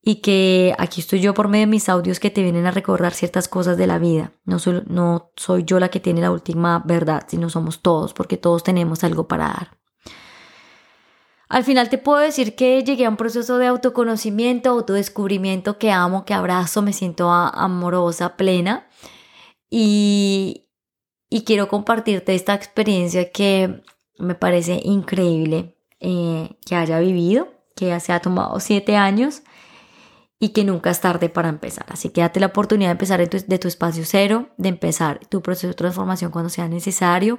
Y 0.00 0.16
que 0.16 0.74
aquí 0.78 1.00
estoy 1.00 1.20
yo 1.20 1.34
por 1.34 1.48
medio 1.48 1.66
de 1.66 1.70
mis 1.70 1.88
audios 1.88 2.20
que 2.20 2.30
te 2.30 2.42
vienen 2.42 2.66
a 2.66 2.70
recordar 2.70 3.12
ciertas 3.12 3.48
cosas 3.48 3.76
de 3.76 3.86
la 3.86 3.98
vida. 3.98 4.32
No 4.44 4.58
soy, 4.58 5.64
yo 5.64 5.80
la 5.80 5.90
que 5.90 6.00
tiene 6.00 6.20
la 6.20 6.30
última 6.30 6.82
verdad, 6.84 7.24
sino 7.28 7.50
somos 7.50 7.82
todos, 7.82 8.14
porque 8.14 8.36
todos 8.36 8.62
tenemos 8.62 9.04
algo 9.04 9.28
para 9.28 9.48
dar. 9.48 9.78
Al 11.48 11.64
final 11.64 11.88
te 11.88 11.98
puedo 11.98 12.18
decir 12.18 12.56
que 12.56 12.84
llegué 12.84 13.06
a 13.06 13.08
un 13.08 13.16
proceso 13.16 13.58
de 13.58 13.66
autoconocimiento, 13.66 14.70
autodescubrimiento 14.70 15.78
que 15.78 15.90
amo, 15.90 16.24
que 16.24 16.34
abrazo, 16.34 16.82
me 16.82 16.92
siento 16.92 17.30
amorosa, 17.30 18.36
plena. 18.36 18.87
Y, 19.70 20.66
quiero 21.44 21.68
compartirte 21.68 22.34
esta 22.34 22.54
experiencia 22.54 23.30
que 23.30 23.82
me 24.18 24.34
parece 24.34 24.80
increíble 24.84 25.76
eh, 26.00 26.50
que 26.66 26.74
haya 26.74 26.98
vivido, 27.00 27.48
que 27.76 27.86
ya 27.86 28.00
se 28.00 28.12
ha 28.12 28.20
tomado 28.20 28.58
siete 28.60 28.96
años 28.96 29.42
y 30.40 30.50
que 30.50 30.64
nunca 30.64 30.90
es 30.90 31.00
tarde 31.00 31.28
para 31.28 31.48
empezar. 31.48 31.86
Así 31.88 32.10
que 32.10 32.20
date 32.20 32.40
la 32.40 32.46
oportunidad 32.46 32.88
de 32.88 32.92
empezar 32.92 33.28
de 33.28 33.58
tu 33.58 33.68
espacio 33.68 34.04
cero, 34.06 34.50
de 34.56 34.68
empezar 34.68 35.20
tu 35.26 35.42
proceso 35.42 35.68
de 35.68 35.74
transformación 35.74 36.30
cuando 36.30 36.48
sea 36.48 36.68
necesario. 36.68 37.38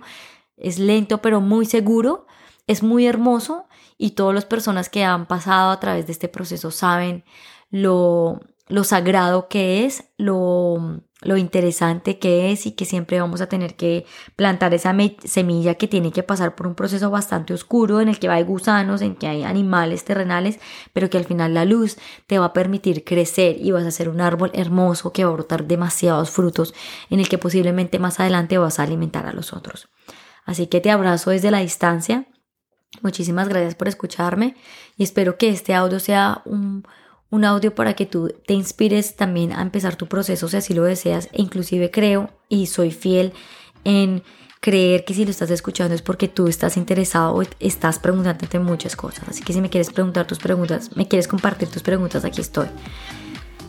Es 0.57 0.79
lento 0.79 1.21
pero 1.21 1.41
muy 1.41 1.65
seguro, 1.65 2.27
es 2.67 2.83
muy 2.83 3.07
hermoso 3.07 3.65
y 3.97 4.11
todas 4.11 4.35
las 4.35 4.45
personas 4.45 4.89
que 4.89 5.03
han 5.03 5.27
pasado 5.27 5.71
a 5.71 5.79
través 5.79 6.05
de 6.07 6.11
este 6.11 6.27
proceso 6.27 6.71
saben 6.71 7.23
lo, 7.69 8.41
lo 8.69 8.83
sagrado 8.83 9.47
que 9.49 9.85
es, 9.85 10.05
lo, 10.17 11.01
lo 11.21 11.37
interesante 11.37 12.19
que 12.19 12.51
es 12.51 12.65
y 12.65 12.71
que 12.71 12.85
siempre 12.85 13.19
vamos 13.19 13.41
a 13.41 13.49
tener 13.49 13.75
que 13.75 14.05
plantar 14.35 14.73
esa 14.73 14.95
semilla 15.25 15.75
que 15.75 15.87
tiene 15.87 16.11
que 16.11 16.23
pasar 16.23 16.55
por 16.55 16.67
un 16.67 16.75
proceso 16.75 17.09
bastante 17.09 17.53
oscuro 17.53 17.99
en 17.99 18.07
el 18.07 18.19
que 18.19 18.29
hay 18.29 18.43
gusanos, 18.43 19.01
en 19.01 19.15
que 19.15 19.27
hay 19.27 19.43
animales 19.43 20.05
terrenales, 20.05 20.59
pero 20.93 21.09
que 21.09 21.17
al 21.17 21.25
final 21.25 21.53
la 21.53 21.65
luz 21.65 21.97
te 22.27 22.39
va 22.39 22.45
a 22.45 22.53
permitir 22.53 23.03
crecer 23.03 23.57
y 23.59 23.71
vas 23.71 23.85
a 23.85 23.91
ser 23.91 24.07
un 24.07 24.21
árbol 24.21 24.51
hermoso 24.53 25.11
que 25.11 25.25
va 25.25 25.31
a 25.31 25.33
brotar 25.33 25.65
demasiados 25.65 26.29
frutos 26.29 26.73
en 27.09 27.19
el 27.19 27.27
que 27.27 27.37
posiblemente 27.37 27.99
más 27.99 28.19
adelante 28.19 28.57
vas 28.57 28.79
a 28.79 28.83
alimentar 28.83 29.25
a 29.25 29.33
los 29.33 29.51
otros. 29.51 29.89
Así 30.45 30.67
que 30.67 30.79
te 30.79 30.91
abrazo 30.91 31.31
desde 31.31 31.51
la 31.51 31.59
distancia. 31.59 32.27
Muchísimas 33.01 33.49
gracias 33.49 33.75
por 33.75 33.87
escucharme 33.87 34.55
y 34.95 35.03
espero 35.03 35.37
que 35.37 35.49
este 35.49 35.75
audio 35.75 35.99
sea 35.99 36.41
un 36.45 36.83
un 37.31 37.45
audio 37.45 37.75
para 37.75 37.93
que 37.93 38.05
tú 38.05 38.33
te 38.45 38.53
inspires 38.53 39.15
también 39.15 39.53
a 39.53 39.61
empezar 39.61 39.95
tu 39.95 40.07
proceso 40.07 40.47
si 40.47 40.57
así 40.57 40.73
lo 40.73 40.83
deseas 40.83 41.29
e 41.31 41.41
inclusive 41.41 41.91
creo 41.91 42.29
y 42.47 42.65
soy 42.65 42.91
fiel 42.91 43.33
en 43.83 44.23
creer 44.59 45.05
que 45.05 45.13
si 45.13 45.23
lo 45.23 45.31
estás 45.31 45.51
escuchando 45.51 45.95
es 45.95 46.01
porque 46.01 46.27
tú 46.27 46.47
estás 46.47 46.75
interesado 46.75 47.35
o 47.35 47.43
estás 47.59 47.99
preguntándote 47.99 48.59
muchas 48.59 48.95
cosas. 48.95 49.29
Así 49.29 49.43
que 49.43 49.53
si 49.53 49.61
me 49.61 49.69
quieres 49.69 49.91
preguntar 49.91 50.27
tus 50.27 50.39
preguntas, 50.39 50.95
me 50.95 51.07
quieres 51.07 51.27
compartir 51.27 51.69
tus 51.69 51.81
preguntas, 51.81 52.25
aquí 52.25 52.41
estoy. 52.41 52.67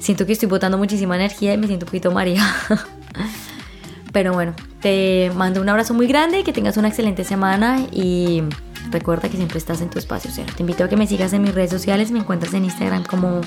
Siento 0.01 0.27
que 0.27 0.33
estoy 0.33 0.49
botando 0.49 0.79
muchísima 0.79 1.15
energía 1.15 1.53
y 1.53 1.59
me 1.59 1.67
siento 1.67 1.85
un 1.85 1.89
poquito 1.91 2.11
María. 2.11 2.43
Pero 4.13 4.33
bueno, 4.33 4.55
te 4.81 5.31
mando 5.37 5.61
un 5.61 5.69
abrazo 5.69 5.95
muy 5.95 6.09
grande, 6.09 6.43
que 6.43 6.53
tengas 6.53 6.77
una 6.77 6.89
excelente 6.89 7.23
semana 7.23 7.87
y 7.93 8.43
Recuerda 8.91 9.29
que 9.29 9.37
siempre 9.37 9.59
estás 9.59 9.81
en 9.81 9.91
tu 9.91 9.99
espacio 9.99 10.31
cero. 10.33 10.53
Te 10.57 10.63
invito 10.63 10.85
a 10.85 10.89
que 10.89 10.97
me 10.97 11.07
sigas 11.07 11.33
en 11.33 11.43
mis 11.43 11.55
redes 11.55 11.71
sociales. 11.71 12.11
Me 12.11 12.19
encuentras 12.19 12.55
en 12.55 12.65
Instagram 12.65 13.05
como 13.05 13.41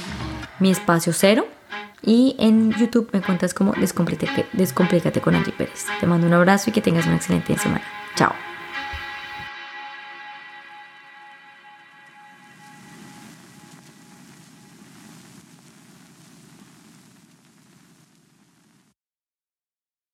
mi 0.59 0.71
espacio 0.71 1.13
cero. 1.13 1.47
Y 2.01 2.35
en 2.37 2.71
YouTube 2.71 3.09
me 3.13 3.19
encuentras 3.19 3.53
como 3.53 3.73
Descomplícate, 3.73 5.21
con 5.21 5.35
Angie 5.35 5.53
Pérez. 5.53 5.85
Te 5.99 6.05
mando 6.05 6.27
un 6.27 6.33
abrazo 6.33 6.69
y 6.69 6.73
que 6.73 6.81
tengas 6.81 7.05
una 7.05 7.15
excelente 7.15 7.57
semana. 7.57 7.83
Chao. 8.15 8.52